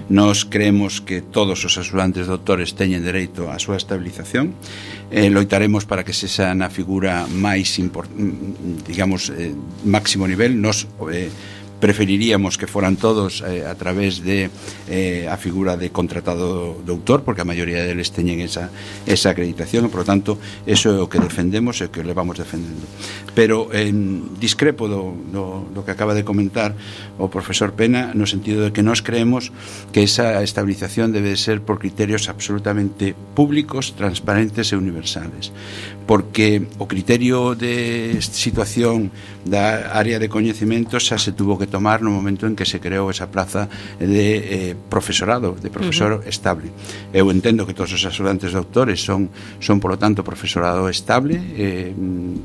[0.10, 4.54] Nos creemos que todos os asurantes doutores teñen dereito á súa estabilización.
[5.10, 9.54] Eh, loitaremos para que sexa na figura máis, mm, mm, digamos, eh,
[9.86, 10.60] máximo nivel.
[10.60, 11.30] Nos eh,
[11.80, 14.50] preferiríamos que foran todos eh, a través de
[14.88, 18.72] eh, a figura de contratado doutor, porque a maioría deles teñen esa,
[19.06, 22.40] esa acreditación, e, por lo tanto, eso é o que defendemos e o que levamos
[22.40, 22.88] defendendo.
[23.36, 23.92] Pero eh,
[24.40, 26.74] discrepo do, do, do que acaba de comentar
[27.20, 29.52] o profesor Pena, no sentido de que nós creemos
[29.92, 35.52] que esa estabilización debe de ser por criterios absolutamente públicos, transparentes e universales,
[36.08, 39.12] porque o criterio de situación
[39.46, 43.14] da área de coñecemento xa se tuvo que tomar no momento en que se creou
[43.14, 43.70] esa plaza
[44.02, 46.28] de eh, profesorado, de profesor uh -huh.
[46.28, 46.74] estable.
[47.14, 49.30] Eu entendo que todos os asesorantes doutores son,
[49.62, 51.94] son polo tanto, profesorado estable, eh,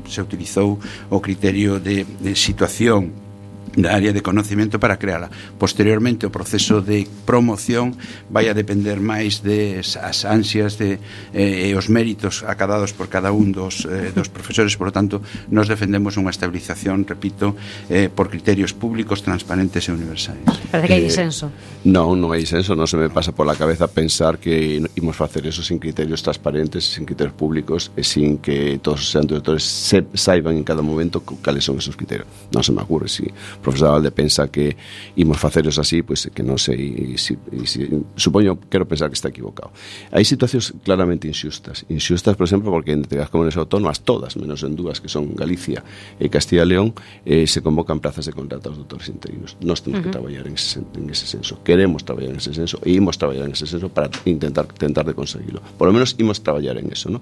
[0.05, 0.77] se utilizou
[1.09, 3.30] o criterio de, de situación
[3.75, 5.31] da área de conocimiento para creala.
[5.57, 7.95] Posteriormente o proceso de promoción
[8.27, 10.99] vai a depender máis de as ansias de
[11.31, 15.21] eh, e os méritos acadados por cada un dos eh, dos profesores, por lo tanto,
[15.47, 17.55] nos defendemos unha estabilización, repito,
[17.87, 20.43] eh, por criterios públicos, transparentes e universais.
[20.71, 21.47] Parece que hai eh, disenso.
[21.47, 25.15] Eh, non, non hai disenso, non se me pasa por la cabeza pensar que imos
[25.15, 30.03] facer eso sin criterios transparentes, sin criterios públicos e sin que todos os directores se
[30.13, 32.27] saiban en cada momento cales son esos criterios.
[32.51, 33.27] Non se me ocurre, si
[33.61, 34.75] profesor Alde pensa que
[35.15, 37.87] imos faceros así, pois pues, que non sei si, si,
[38.17, 39.71] supoño, quero pensar que está equivocado.
[40.11, 41.85] Hai situacións claramente inxustas.
[41.87, 45.85] Inxustas, por exemplo, porque entre as comunidades autónomas, todas, menos en dúas, que son Galicia
[46.17, 49.55] e Castilla e León, eh, se convocan plazas de contrato aos doutores interinos.
[49.61, 50.09] Nós temos uh -huh.
[50.09, 51.61] que traballar en ese, en ese senso.
[51.61, 55.13] Queremos traballar en ese senso e imos traballar en ese senso para intentar tentar de
[55.13, 55.61] conseguirlo.
[55.77, 57.21] Por lo menos imos traballar en eso, ¿no?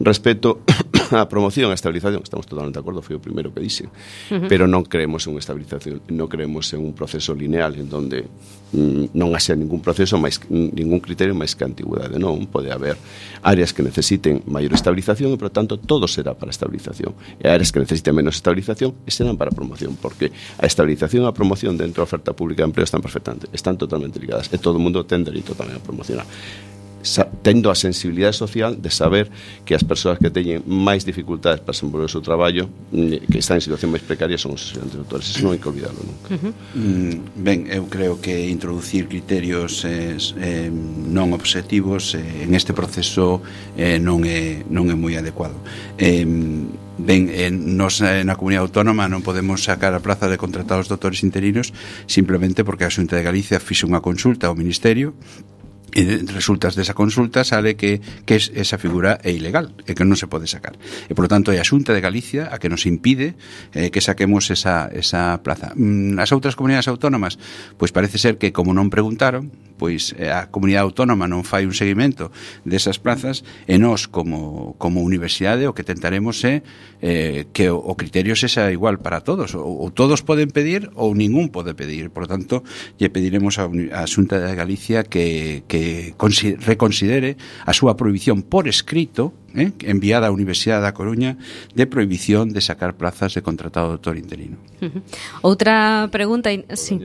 [0.00, 0.64] Respecto
[1.12, 4.48] a promoción, a estabilización, estamos totalmente de acordo, foi o primeiro que dixen, uh -huh.
[4.48, 8.24] pero non creemos en unha estabilización globalización non creemos en un proceso lineal en donde
[8.72, 12.94] mm, non haxa ningún proceso máis ningún criterio máis que a antigüedade, non, pode haber
[13.42, 17.12] áreas que necesiten maior estabilización e, por tanto, todo será para estabilización.
[17.42, 21.34] E áreas que necesiten menos estabilización e serán para promoción, porque a estabilización e a
[21.34, 24.82] promoción dentro da oferta pública de empleo están perfectamente, están totalmente ligadas e todo o
[24.82, 26.26] mundo ten dereito tamén a promocionar
[27.42, 29.30] tendo a sensibilidade social de saber
[29.64, 33.58] que as persoas que teñen máis dificultades para desenvolver o seu traballo mm, que están
[33.58, 36.28] en situación máis precaria son os estudiantes doutores iso non hai que olvidarlo nunca.
[36.34, 36.52] Uh -huh.
[36.74, 43.40] mm, Ben, eu creo que introducir criterios eh, eh, non obxectivos eh, en este proceso
[43.78, 45.56] eh, non, é, non é moi adecuado.
[45.96, 46.26] Eh,
[46.98, 51.20] Ben, eh, nos eh, na Comunidade Autónoma non podemos sacar a plaza de contratados doutores
[51.20, 51.76] interinos
[52.08, 55.12] simplemente porque a Xunta de Galicia fixe unha consulta ao Ministerio
[55.96, 60.20] e resultas desa consulta sale que, que es, esa figura é ilegal e que non
[60.20, 60.76] se pode sacar.
[61.08, 63.32] E, por lo tanto, é a Xunta de Galicia a que nos impide
[63.72, 65.72] eh, que saquemos esa, esa plaza.
[65.72, 67.40] Mm, as outras comunidades autónomas,
[67.80, 71.76] pois parece ser que como non preguntaron, pois eh, a comunidade autónoma non fai un
[71.76, 72.32] seguimento
[72.64, 76.64] desas plazas e nós como, como universidade o que tentaremos é
[77.00, 79.54] eh, que o, o criterio sexa igual para todos.
[79.54, 82.10] Ou, ou todos poden pedir ou ningún pode pedir.
[82.10, 82.64] Por tanto,
[82.98, 86.16] lle pediremos a, a Xunta de Galicia que, que
[86.64, 91.40] reconsidere a súa prohibición por escrito eh, enviada á Universidade da Coruña
[91.72, 94.60] de prohibición de sacar plazas de contratado doutor interino.
[94.84, 95.02] Uh -huh.
[95.42, 97.00] Outra pregunta, sí.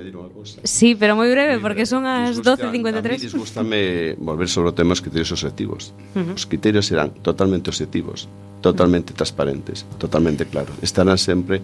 [0.68, 3.18] Sí, pero moi breve porque son as 12:53.
[3.18, 5.96] Disgústame volver sobre o tema dos criterios objetivos.
[6.14, 6.36] Uh -huh.
[6.36, 8.28] Os criterios serán totalmente objetivos,
[8.60, 9.24] totalmente uh -huh.
[9.24, 10.76] transparentes, totalmente claros.
[10.84, 11.64] Estarán sempre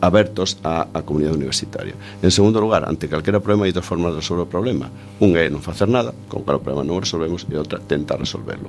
[0.00, 1.94] abertos á, á comunidade universitaria.
[2.22, 4.90] En segundo lugar, ante calquera problema hai dos formas de resolver o problema.
[5.22, 8.66] Un é non facer nada, con cal problema non o resolvemos, e outra, tentar resolverlo.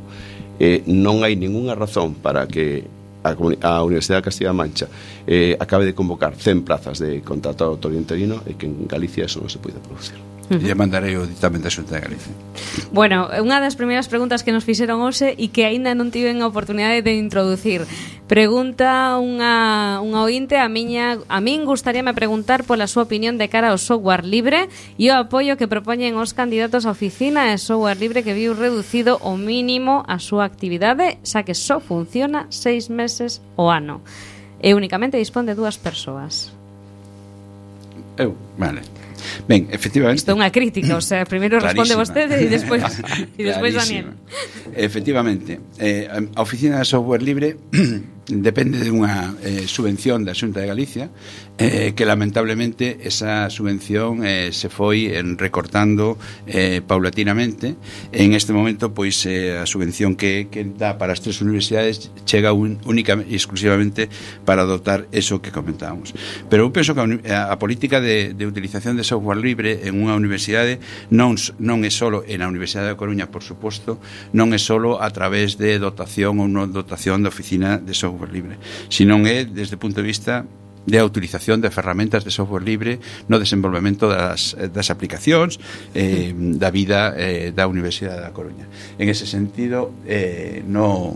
[0.60, 2.84] eh, non hai ningunha razón para que
[3.24, 4.88] a, a Universidade de Castilla Mancha
[5.28, 9.50] eh, acabe de convocar 100 plazas de contratado interino e que en Galicia eso non
[9.50, 10.39] se pode producir.
[10.50, 10.66] Uh -huh.
[10.66, 12.34] E mandarei o dictamen da Xunta de Galicia.
[12.90, 16.50] Bueno, unha das primeiras preguntas que nos fixeron hoxe e que aínda non tiven a
[16.50, 17.86] oportunidade de introducir.
[18.26, 23.70] Pregunta unha, unha ointe a miña, a min gustaríame preguntar pola súa opinión de cara
[23.70, 28.26] ao software libre e o apoio que propoñen os candidatos á oficina de software libre
[28.26, 33.70] que viu reducido o mínimo a súa actividade, xa que só funciona seis meses o
[33.70, 34.02] ano
[34.60, 36.52] e únicamente dispón de dúas persoas.
[38.18, 38.99] Eu, vale.
[39.48, 40.20] Ben, efectivamente.
[40.22, 42.84] Isto é unha crítica, o sea, primeiro responde vostede e despois
[43.40, 44.16] e despois Daniel.
[44.76, 47.58] Efectivamente, eh, a oficina de software libre
[48.30, 51.10] depende de unha eh, subvención da Xunta de Galicia
[51.58, 56.16] eh, que lamentablemente esa subvención eh, se foi en recortando
[56.48, 57.76] eh, paulatinamente.
[58.14, 62.54] En este momento pois eh, a subvención que, que dá para as tres universidades chega
[62.54, 64.08] un, única exclusivamente
[64.46, 66.14] para dotar eso que comentábamos.
[66.48, 67.02] Pero eu penso que
[67.34, 70.78] a, a política de, de utilización de software libre en unha universidade
[71.10, 74.00] non, non é solo en a Universidade da Coruña por suposto
[74.32, 78.34] non é solo a través de dotación ou non dotación de oficina de software software
[78.34, 78.58] libre.
[78.92, 80.44] senón é desde o punto de vista
[80.86, 85.60] de a utilización de ferramentas de software libre no desenvolvemento das, das aplicacións
[85.94, 88.66] eh, da vida eh, da Universidade da Coruña.
[88.98, 91.14] En ese sentido, eh, no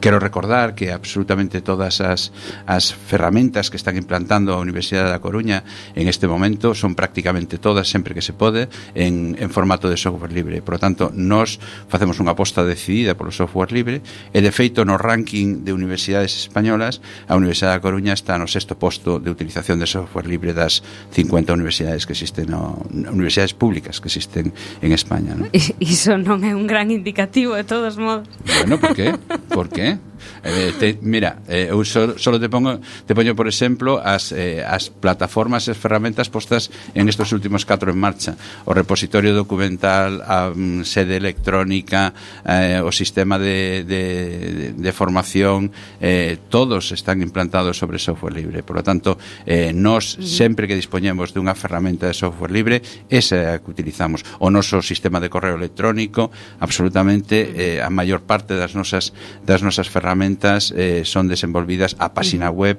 [0.00, 2.32] quero recordar que absolutamente todas as,
[2.66, 5.62] as ferramentas que están implantando a Universidade da Coruña
[5.94, 10.32] en este momento son prácticamente todas, sempre que se pode, en, en formato de software
[10.32, 10.62] libre.
[10.62, 11.60] Por lo tanto, nos
[11.90, 14.00] facemos unha aposta decidida polo software libre
[14.32, 18.77] e, de feito, no ranking de universidades españolas, a Universidade da Coruña está no sexto
[18.78, 24.08] posto de utilización de software libre das 50 universidades que existen no, universidades públicas que
[24.08, 25.50] existen en España, ¿no?
[25.82, 28.30] Iso non é un gran indicativo de todos modos.
[28.62, 29.12] Bueno, por qué?
[29.50, 29.98] Por qué?
[30.42, 34.62] Eh, te, mira, eh, eu só, solo te pongo te poño por exemplo as eh,
[34.66, 38.32] as plataformas e as ferramentas postas en estos últimos 4 en marcha,
[38.66, 42.14] o repositorio documental, a um, sede electrónica,
[42.46, 44.02] eh, o sistema de de
[44.38, 45.70] de, de formación,
[46.00, 48.62] eh, todos están implantados sobre software libre.
[48.68, 49.16] Por lo tanto,
[49.48, 54.20] eh, nós sempre que dispoñemos dunha ferramenta de software libre esa é a que utilizamos.
[54.44, 56.28] O noso sistema de correo electrónico
[56.60, 62.52] absolutamente eh, a maior parte das nosas, das nosas ferramentas eh, son desenvolvidas a página
[62.52, 62.76] web,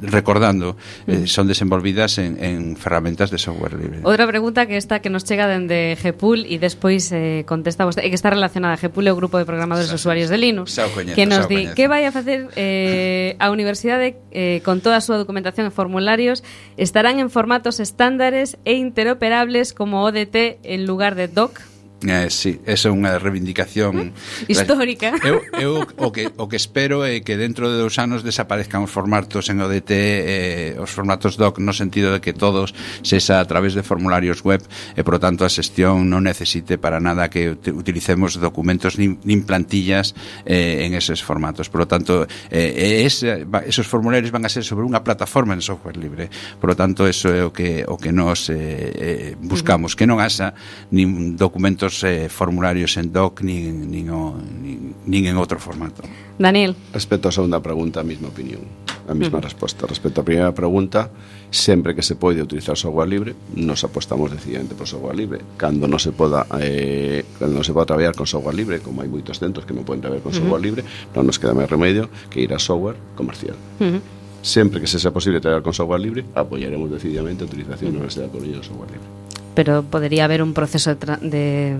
[0.00, 4.00] recordando, eh, son desenvolvidas en, en ferramentas de software libre.
[4.08, 8.16] Outra pregunta que está que nos chega dende GPUL e despois eh, contesta vostede, que
[8.16, 8.72] está relacionada.
[8.72, 10.80] A GPUL e o grupo de programadores xa, usuarios de Linux,
[11.12, 15.66] que nos di que vai a facer eh, a universidade eh, con toda súa documentación
[15.66, 16.46] e formularios
[16.78, 21.58] estarán en formatos estándares e interoperables como ODT en lugar de DOC
[22.06, 24.16] Eh, sí, esa é unha reivindicación
[24.48, 25.20] histórica.
[25.20, 28.88] Eu, eu o, que, o que espero é que dentro de dous anos desaparezcan os
[28.88, 32.72] formatos en ODT, eh, os formatos doc, no sentido de que todos
[33.04, 34.64] sexa a través de formularios web
[34.96, 40.16] e, por tanto, a xestión non necesite para nada que utilicemos documentos nin, nin plantillas
[40.48, 41.68] eh, en eses formatos.
[41.68, 46.32] Por tanto, eh, ese, esos formularios van a ser sobre unha plataforma en software libre.
[46.56, 50.56] Por tanto, eso é o que, o que nos eh, eh buscamos, que non haxa
[50.88, 56.06] nin documentos esos eh, formularios en doc nin, nin, o, nin, nin en outro formato.
[56.38, 56.78] Daniel.
[56.94, 58.62] Respecto á segunda pregunta, a mesma opinión,
[59.10, 59.44] a mesma mm.
[59.50, 59.90] resposta.
[59.90, 61.10] Respecto á primeira pregunta,
[61.50, 65.42] sempre que se pode utilizar software libre, nos apostamos decididamente por software libre.
[65.58, 69.10] Cando non se poda eh, cando non se poda traballar con software libre, como hai
[69.10, 70.46] moitos centros que non poden traballar con mm -hmm.
[70.46, 70.82] software libre,
[71.12, 73.58] non nos queda máis remedio que ir a software comercial.
[73.82, 74.00] Mm -hmm.
[74.40, 78.00] Sempre que se sea posible traballar con software libre, apoyaremos decididamente a utilización mm -hmm.
[78.00, 79.19] da Universidade de Coruña de software libre
[79.54, 81.76] pero podería haber un proceso de, de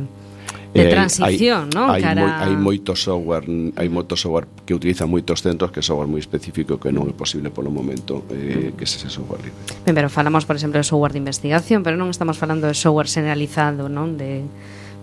[0.74, 2.22] de eh, transición, eh, hai, Hay, Hai, Cara...
[2.22, 6.22] moi, hai moito software, hai moito software que utiliza moitos centros que é software moi
[6.22, 9.58] específico que non é posible polo momento eh, que se ese software libre.
[9.82, 13.10] Ben, pero falamos, por exemplo, de software de investigación, pero non estamos falando de software
[13.10, 14.14] generalizado, non?
[14.14, 14.46] De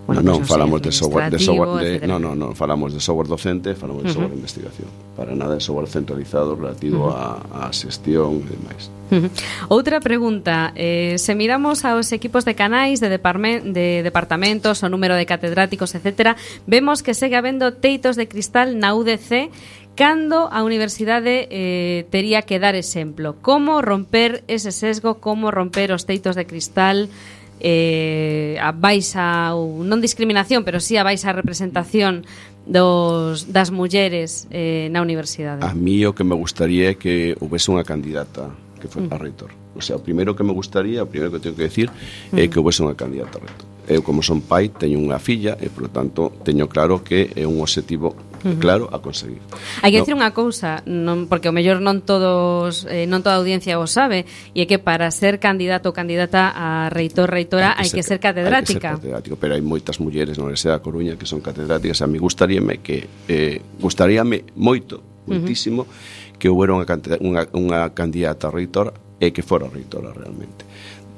[0.08, 3.00] bueno, non, pues, non falamos de software, de software de, no, no, no, falamos de
[3.00, 4.40] software docente, falamos de software uh -huh.
[4.40, 4.88] de investigación.
[5.12, 7.44] Para nada de software centralizado relativo uh -huh.
[7.52, 8.88] a, a xestión e demais.
[9.12, 9.30] Uh -huh.
[9.68, 15.28] Outra pregunta, eh, se miramos aos equipos de canais, de, de departamentos, o número de
[15.28, 19.52] catedráticos, etcétera, vemos que segue habendo teitos de cristal na UDC
[19.92, 23.36] cando a universidade eh, tería que dar exemplo.
[23.44, 27.12] Como romper ese sesgo, como romper os teitos de cristal,
[27.60, 32.22] eh, a baixa ou non discriminación, pero sí a baixa representación
[32.68, 35.64] dos, das mulleres eh, na universidade.
[35.64, 39.12] A mí o que me gustaría é que houvese unha candidata que foi mm.
[39.12, 39.50] a reitor.
[39.74, 41.88] O sea, o primeiro que me gustaría, o primeiro que teño que decir
[42.30, 42.38] mm.
[42.38, 43.66] é que houvese unha candidata a reitor.
[43.88, 47.48] Eu, como son pai, teño unha filla e, por lo tanto, teño claro que é
[47.48, 48.12] un objetivo
[48.44, 48.58] uh -huh.
[48.58, 49.42] claro, a conseguir.
[49.82, 50.04] Hai que no.
[50.04, 53.86] dicir unha cousa, non porque o mellor non todos eh, non toda a audiencia o
[53.86, 54.24] sabe,
[54.54, 58.18] e é que para ser candidato ou candidata a reitor reitora hai que, ser, que
[58.18, 58.94] ser catedrática.
[58.94, 62.02] Hai que ser catedrático, pero hai moitas mulleres na Universidade da Coruña que son catedráticas,
[62.02, 66.38] a mí gustaríame que eh gustaríame moito, moitísimo uh -huh.
[66.38, 66.86] que houbera unha,
[67.20, 70.64] unha, unha candidata a reitora e que fora reitora realmente.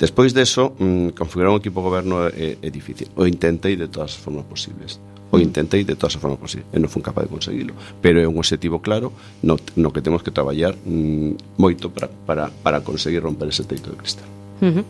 [0.00, 3.12] Despois deso, mm, configurar un equipo de goberno é, é difícil.
[3.20, 4.96] O intentei de todas as formas posibles
[5.30, 7.72] o intentei de todas as formas posible e non fun capaz de conseguilo
[8.02, 9.14] pero é un objetivo claro
[9.46, 13.90] no, no que temos que traballar mm, moito para, para, para conseguir romper ese teito
[13.90, 14.28] de cristal
[14.62, 14.84] uh -huh.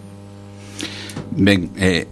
[1.31, 2.07] Ben, eh,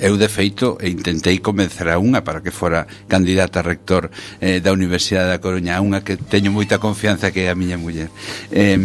[0.00, 4.08] Eu, de feito, intentei convencer a unha para que fora candidata a rector
[4.40, 7.76] eh, da Universidade da Coruña, a unha que teño moita confianza que é a miña
[7.76, 8.08] muller.
[8.48, 8.80] Eh,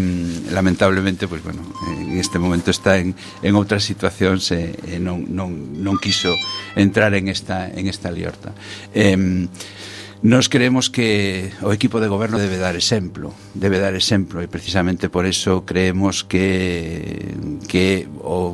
[0.51, 1.63] lamentablemente, pois, pues, bueno,
[2.03, 6.35] en este momento está en, en outras situacións e eh, non, non, non quiso
[6.75, 8.51] entrar en esta, en esta liorta.
[8.91, 9.47] Eh,
[10.25, 15.05] Nos creemos que o equipo de goberno debe dar exemplo, debe dar exemplo e precisamente
[15.05, 17.29] por eso creemos que
[17.69, 18.49] que o,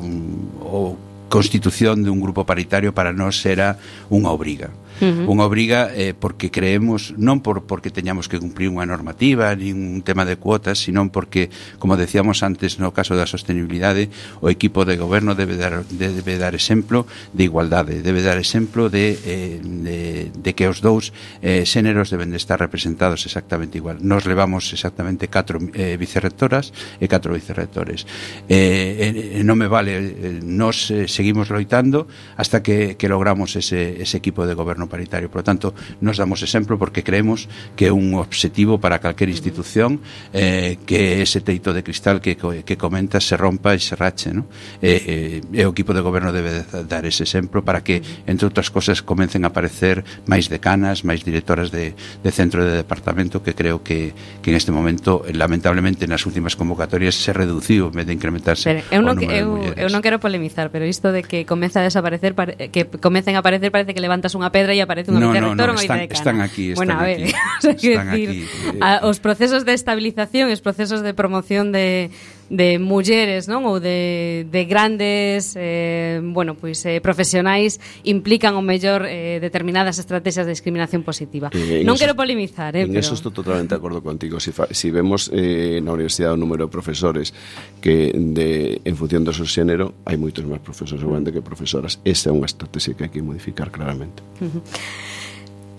[0.60, 1.00] o
[1.32, 3.80] constitución de un grupo paritario para nós era
[4.12, 4.68] unha obriga
[5.02, 5.34] Uh -huh.
[5.34, 10.06] Unha obriga eh, porque creemos, non por porque teñamos que cumprir unha normativa, nin un
[10.06, 11.50] tema de cuotas, sino porque,
[11.82, 16.54] como decíamos antes no caso da sostenibilidade, o equipo de goberno debe dar, debe dar
[16.54, 21.10] exemplo de igualdade, debe dar exemplo de, eh, de, de que os dous
[21.42, 23.98] eh, xéneros deben de estar representados exactamente igual.
[24.06, 26.70] Nos levamos exactamente catro eh, vicerrectoras
[27.02, 28.06] e catro vicerrectores.
[28.46, 32.06] Eh, eh, eh non me vale, eh, nos eh, seguimos loitando
[32.38, 35.32] hasta que, que logramos ese, ese equipo de goberno paritario.
[35.32, 35.72] Por lo tanto,
[36.04, 40.04] nos damos exemplo porque creemos que é un obxectivo para calquer institución
[40.36, 44.36] eh, que ese teito de cristal que, que comenta se rompa e se rache.
[44.36, 44.44] ¿no?
[44.84, 49.00] Eh, eh, o equipo de goberno debe dar ese exemplo para que, entre outras cosas,
[49.00, 54.12] comecen a aparecer máis decanas, máis directoras de, de centro de departamento que creo que,
[54.44, 58.84] que en este momento, lamentablemente, nas últimas convocatorias se reduciu en vez de incrementarse pero
[58.90, 59.78] eu non, o número eu, de mulleres.
[59.78, 62.34] Eu non quero polemizar, pero isto de que comeza a desaparecer,
[62.72, 65.52] que comecen a aparecer parece que levantas unha pedra aí aparece unha no, vida no,
[65.52, 66.08] no, unha.
[66.08, 67.32] Están aquí, están bueno, a ver, aquí.
[67.58, 68.80] o sea, están decir, aquí.
[68.80, 72.10] A, os procesos de estabilización os procesos de promoción de,
[72.52, 73.64] de mulleres, non?
[73.64, 80.44] Ou de, de grandes, eh, bueno, pois eh, profesionais implican o mellor eh, determinadas estrategias
[80.44, 81.48] de discriminación positiva.
[81.56, 83.00] Eh, non eso, quero polemizar, eh, en pero...
[83.00, 84.36] eso estou totalmente de acordo contigo.
[84.36, 87.32] Si, fa, si vemos eh, na universidade o número de profesores
[87.80, 92.04] que de, en función do seu xénero hai moitos máis profesores seguramente que profesoras.
[92.04, 94.20] Esa é unha estrategia que hai que modificar claramente.
[94.44, 94.62] Uh -huh.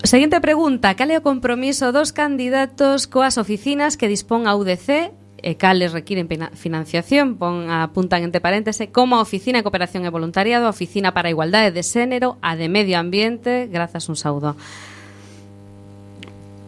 [0.02, 5.60] Seguinte pregunta, cal é o compromiso dos candidatos coas oficinas que dispón a UDC e
[5.60, 6.24] cales requiren
[6.56, 11.28] financiación, pon, apuntan entre paréntese, como a Oficina de Cooperación e Voluntariado, a Oficina para
[11.28, 14.56] a Igualdade de Xénero, a de Medio Ambiente, grazas un saúdo.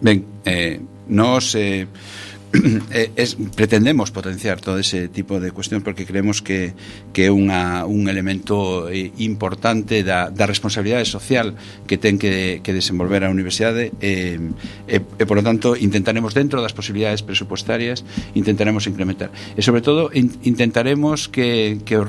[0.04, 0.76] Ben, eh,
[1.08, 1.56] nos...
[1.56, 1.88] Eh
[2.90, 6.72] Eh, es, pretendemos potenciar todo ese tipo de cuestión porque creemos que
[7.16, 13.26] é unha, un elemento eh, importante da, da responsabilidade social que ten que, que desenvolver
[13.26, 14.38] a universidade e,
[14.86, 18.06] e, e, por lo tanto, intentaremos dentro das posibilidades presupuestarias
[18.38, 19.34] intentaremos incrementar.
[19.56, 22.08] E, sobre todo, in, intentaremos que, que os,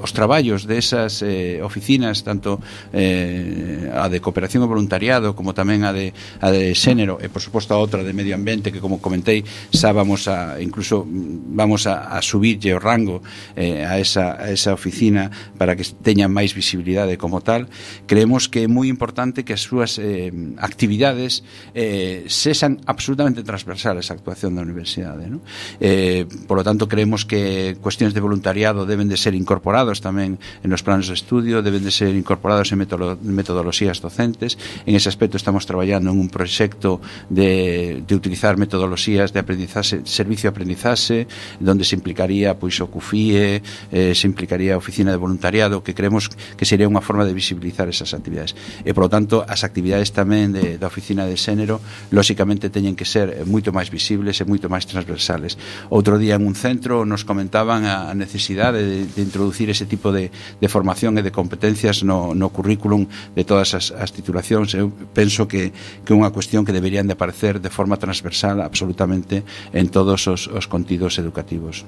[0.00, 2.60] os traballos desas de eh, oficinas, tanto
[2.92, 7.42] eh, a de cooperación e voluntariado como tamén a de, a de xénero e, por
[7.44, 9.44] suposto, a outra de medio ambiente que, como comentei,
[9.84, 13.20] esa vamos a incluso vamos a, a subirlle o rango
[13.54, 15.30] eh, a, esa, a esa oficina
[15.60, 17.68] para que teña máis visibilidade como tal
[18.08, 21.44] creemos que é moi importante que as súas eh, actividades
[21.76, 25.44] eh, sesan absolutamente transversales a actuación da universidade ¿no?
[25.84, 30.80] eh, por lo tanto creemos que cuestións de voluntariado deben de ser incorporados tamén nos
[30.80, 34.56] planos de estudio deben de ser incorporados en metodoloxías docentes
[34.88, 40.06] en ese aspecto estamos traballando en un proxecto de, de utilizar metodoloxías de aprendizaje aprendizaxe,
[40.06, 41.26] servicio de aprendizaxe,
[41.58, 46.30] donde se implicaría pois o CUFIE, eh, se implicaría a oficina de voluntariado, que creemos
[46.30, 48.54] que sería unha forma de visibilizar esas actividades.
[48.86, 51.82] E, por lo tanto, as actividades tamén de, da oficina de xénero,
[52.14, 55.58] lóxicamente, teñen que ser eh, moito máis visibles e moito máis transversales.
[55.90, 60.30] Outro día en un centro nos comentaban a necesidade de, de introducir ese tipo de,
[60.30, 64.76] de formación e de competencias no, no currículum de todas as, as titulacións.
[64.78, 69.42] Eu penso que, que é unha cuestión que deberían de aparecer de forma transversal absolutamente
[69.72, 71.84] en todos os, os contidos educativos.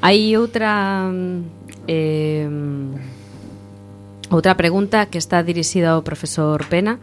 [0.00, 1.08] Hai outra
[1.88, 2.48] eh,
[4.30, 6.98] outra pregunta que está dirixida ao profesor Pena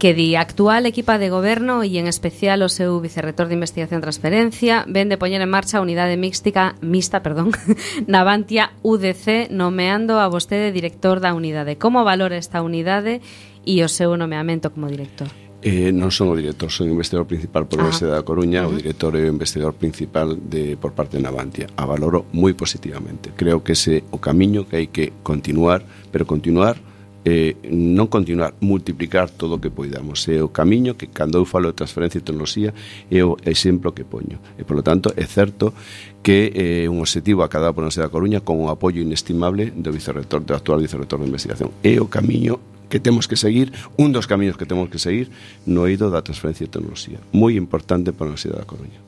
[0.00, 4.06] que di actual equipa de goberno e en especial o seu vicerrector de investigación e
[4.08, 7.52] transferencia ven de poñer en marcha a unidade mixtica mixta, perdón,
[8.08, 11.76] Navantia UDC nomeando a vostede director da unidade.
[11.76, 13.20] Como valora esta unidade
[13.68, 15.28] e o seu nomeamento como director?
[15.62, 17.84] Eh, non son o director, son o investigador principal por ah.
[17.84, 18.74] Universidade da Coruña, uh -huh.
[18.74, 21.68] o director e o investigador principal de por parte de Navantia.
[21.76, 23.36] A valoro moi positivamente.
[23.36, 26.80] Creo que ese o camiño que hai que continuar, pero continuar
[27.24, 30.24] eh, non continuar, multiplicar todo o que poidamos.
[30.28, 32.72] É o camiño que cando eu falo de transferencia e tecnoloxía
[33.12, 34.40] é o exemplo que poño.
[34.56, 35.76] E, polo tanto, é certo
[36.24, 39.92] que é eh, un objetivo acadado pola Universidade da Coruña con o apoio inestimable do
[39.92, 41.76] vicerrector, do actual vicerrector de investigación.
[41.84, 42.56] É o camiño
[42.90, 45.30] que temos que seguir, un dos camiños que temos que seguir
[45.64, 47.22] no eido da transferencia de tecnoloxía.
[47.32, 49.00] Moi importante para a Universidade da Coruña.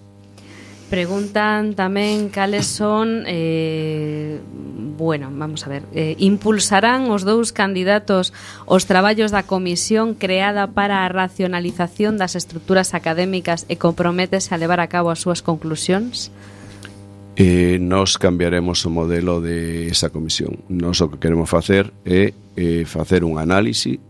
[0.93, 4.45] Preguntan tamén cales son eh,
[5.01, 8.37] bueno, vamos a ver, eh, impulsarán os dous candidatos
[8.69, 14.85] os traballos da comisión creada para a racionalización das estruturas académicas e comprométese a levar
[14.85, 16.29] a cabo as súas conclusións?
[17.41, 20.61] Eh, nos cambiaremos o modelo de esa comisión.
[20.69, 24.01] Nos o que queremos facer é eh, facer un análise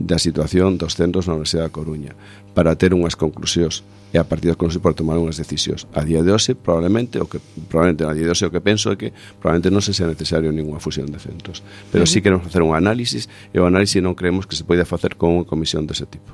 [0.00, 2.12] da situación dos centros na Universidade da Coruña
[2.56, 5.84] para ter unhas conclusións e a partir das conclusións para tomar unhas decisións.
[5.92, 8.90] A día de hoxe, probablemente, o que, probablemente a día de hoxe o que penso
[8.90, 11.60] é que probablemente non se sea necesario ninguna fusión de centros.
[11.92, 12.10] Pero uh -huh.
[12.10, 15.36] sí queremos facer un análisis e o análisis non creemos que se poida facer con
[15.36, 16.32] unha comisión dese tipo.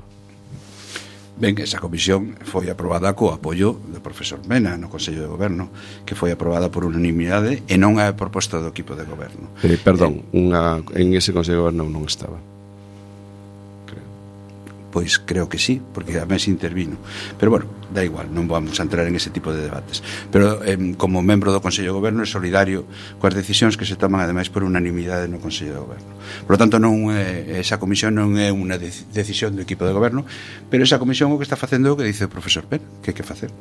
[1.37, 5.69] Ben, esa comisión foi aprobada co apoio do profesor Mena no Consello de Goberno,
[6.01, 9.53] que foi aprobada por unanimidade e non a proposta do equipo de goberno.
[9.61, 12.41] Eh, perdón, eh, unha, en ese Consello de Goberno non estaba.
[14.91, 16.97] Pois creo que sí, porque a mes intervino.
[17.37, 20.03] Pero bueno, da igual, non vamos a entrar en ese tipo de debates.
[20.31, 22.83] Pero eh, como membro do Consello de Goberno é solidario
[23.19, 26.11] coas decisións que se toman ademais por unanimidade no Consello de Goberno.
[26.43, 29.95] Por lo tanto, non é, esa comisión non é unha de decisión do equipo de
[29.95, 30.27] goberno,
[30.67, 33.15] pero esa comisión o que está facendo é o que dice o profesor Pen, que
[33.15, 33.51] hai que facer.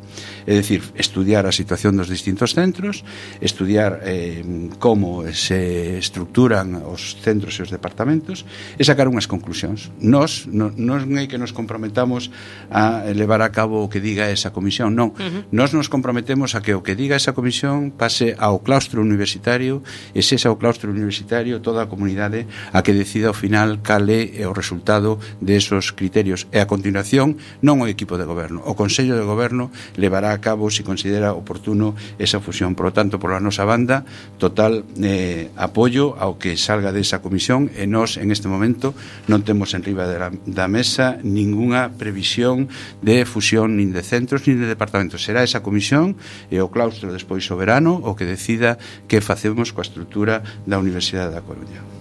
[0.43, 3.07] É dicir, estudiar a situación dos distintos centros,
[3.39, 4.43] estudiar eh,
[4.83, 8.43] como se estructuran os centros e os departamentos
[8.75, 9.95] e sacar unhas conclusións.
[10.03, 12.29] Nos, no, nos non é que nos comprometamos
[12.69, 15.17] a levar a cabo o que diga esa comisión, non.
[15.17, 15.43] Uh -huh.
[15.49, 19.81] Nós nos comprometemos a que o que diga esa comisión pase ao claustro universitario
[20.13, 22.45] e se ese ao claustro universitario toda a comunidade
[22.77, 26.45] a que decida ao final cal é o resultado de esos criterios.
[26.53, 30.69] E a continuación non o equipo de goberno, o Consello de Goberno levará a cabo
[30.69, 32.75] se si considera oportuno esa fusión.
[32.75, 34.05] Por lo tanto, por a nosa banda,
[34.37, 38.93] total eh, apoio ao que salga desa comisión e nós en este momento
[39.31, 42.67] non temos en riba da, da mesa ninguna ningunha previsión
[43.01, 45.23] de fusión nin de centros nin de departamentos.
[45.23, 46.19] Será esa comisión
[46.51, 48.79] e o claustro despois soberano verano o que decida
[49.11, 51.96] que facemos coa estrutura da Universidade da Coruña.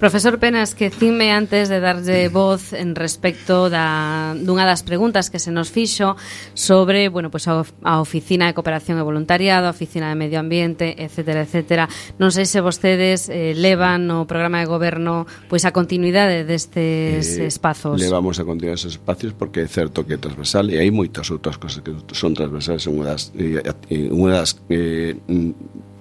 [0.00, 5.36] Profesor Penas, que cime antes de darlle voz en respecto da, dunha das preguntas que
[5.36, 6.16] se nos fixo
[6.56, 10.96] sobre bueno, pues a, a Oficina de Cooperación e Voluntariado, a Oficina de Medio Ambiente,
[10.96, 11.44] etc.
[11.44, 11.84] etc.
[12.16, 17.44] Non sei se vostedes eh, levan o programa de goberno pois a continuidade destes eh,
[17.44, 18.00] espazos.
[18.00, 21.60] Levamos a continuidade esos espacios porque é certo que é transversal e hai moitas outras
[21.60, 23.60] cosas que son transversales, unha das, eh,
[23.92, 25.12] eh, unha das eh,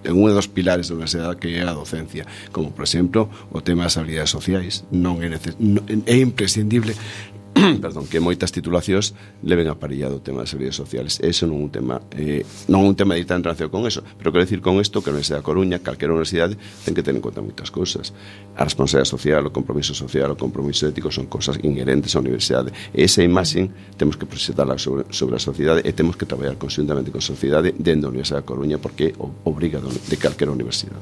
[0.03, 3.83] en un dos pilares da universidade que é a docencia, como por exemplo o tema
[3.83, 5.59] das habilidades sociais, non é, neces...
[5.59, 6.95] non, é imprescindible
[7.83, 11.19] perdón, que moitas titulacións leven aparellado o tema das habilidades sociales.
[11.19, 14.31] Eso non é un tema eh, non un tema de tan relación con eso, pero
[14.31, 16.55] quero dicir con isto que a Universidade da Coruña, calquera universidade,
[16.85, 18.15] ten que tener en conta moitas cousas.
[18.55, 22.71] A responsabilidade social, o compromiso social, o compromiso ético son cousas inherentes á universidade.
[22.95, 27.11] E esa imaxen temos que proxectarla sobre, sobre a sociedade e temos que traballar conjuntamente
[27.11, 29.11] con a sociedade dentro da Universidade da Coruña porque
[29.43, 31.01] obriga de calquera universidade.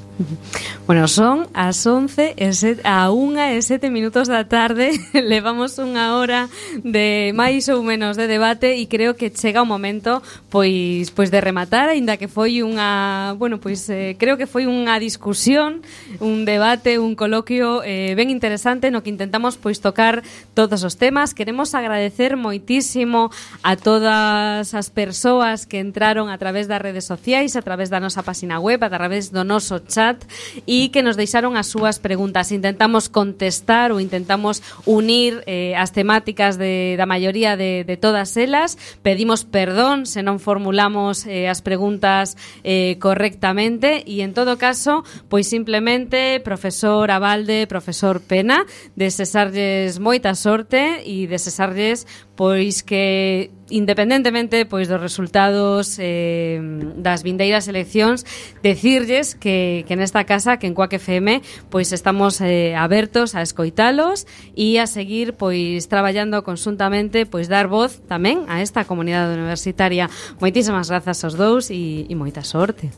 [0.86, 6.18] Bueno, son as 11 e set, a 1 e 7 minutos da tarde, levamos unha
[6.18, 6.47] hora
[6.84, 10.22] de máis ou menos de debate e creo que chega o momento
[10.54, 15.02] pois pois de rematar, aínda que foi unha, bueno, pois eh, creo que foi unha
[15.02, 15.82] discusión,
[16.22, 20.22] un debate, un coloquio eh, ben interesante no que intentamos pois tocar
[20.54, 21.34] todos os temas.
[21.34, 23.34] Queremos agradecer moitísimo
[23.66, 28.22] a todas as persoas que entraron a través das redes sociais, a través da nosa
[28.22, 30.22] página web, a través do noso chat
[30.70, 32.54] e que nos deixaron as súas preguntas.
[32.54, 38.38] Intentamos contestar ou intentamos unir eh, as temáticas temáticas de, da maioría de, de todas
[38.38, 38.78] elas.
[39.02, 45.50] Pedimos perdón se non formulamos eh, as preguntas eh, correctamente e en todo caso, pois
[45.50, 52.06] simplemente profesor Abalde, profesor Pena, desesarlles moita sorte e desesarlles
[52.38, 56.60] pois que independentemente pois dos resultados eh,
[56.96, 58.24] das vindeiras eleccións
[58.64, 64.26] decirlles que, que nesta casa que en Coac FM pois estamos eh, abertos a escoitalos
[64.56, 70.08] e a seguir pois traballando consuntamente pois dar voz tamén a esta comunidade universitaria.
[70.40, 72.90] Moitísimas grazas aos dous e, e moita sorte.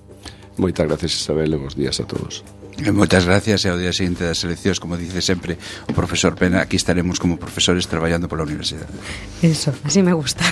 [0.60, 2.44] Moitas gracias Isabel e bons días a todos.
[2.80, 6.64] E moitas gracias e ao día seguinte das eleccións como dice sempre o profesor Pena
[6.64, 8.88] aquí estaremos como profesores traballando pola universidade.
[9.44, 10.48] Eso, así me gusta.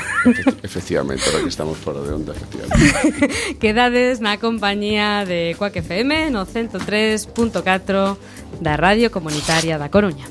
[0.63, 3.55] Efectivamente, ahora que estamos fora de onda efectivamente.
[3.63, 8.19] Quedades na compañía de Coac FM no 103.4
[8.59, 10.27] da Radio Comunitaria da Coruña.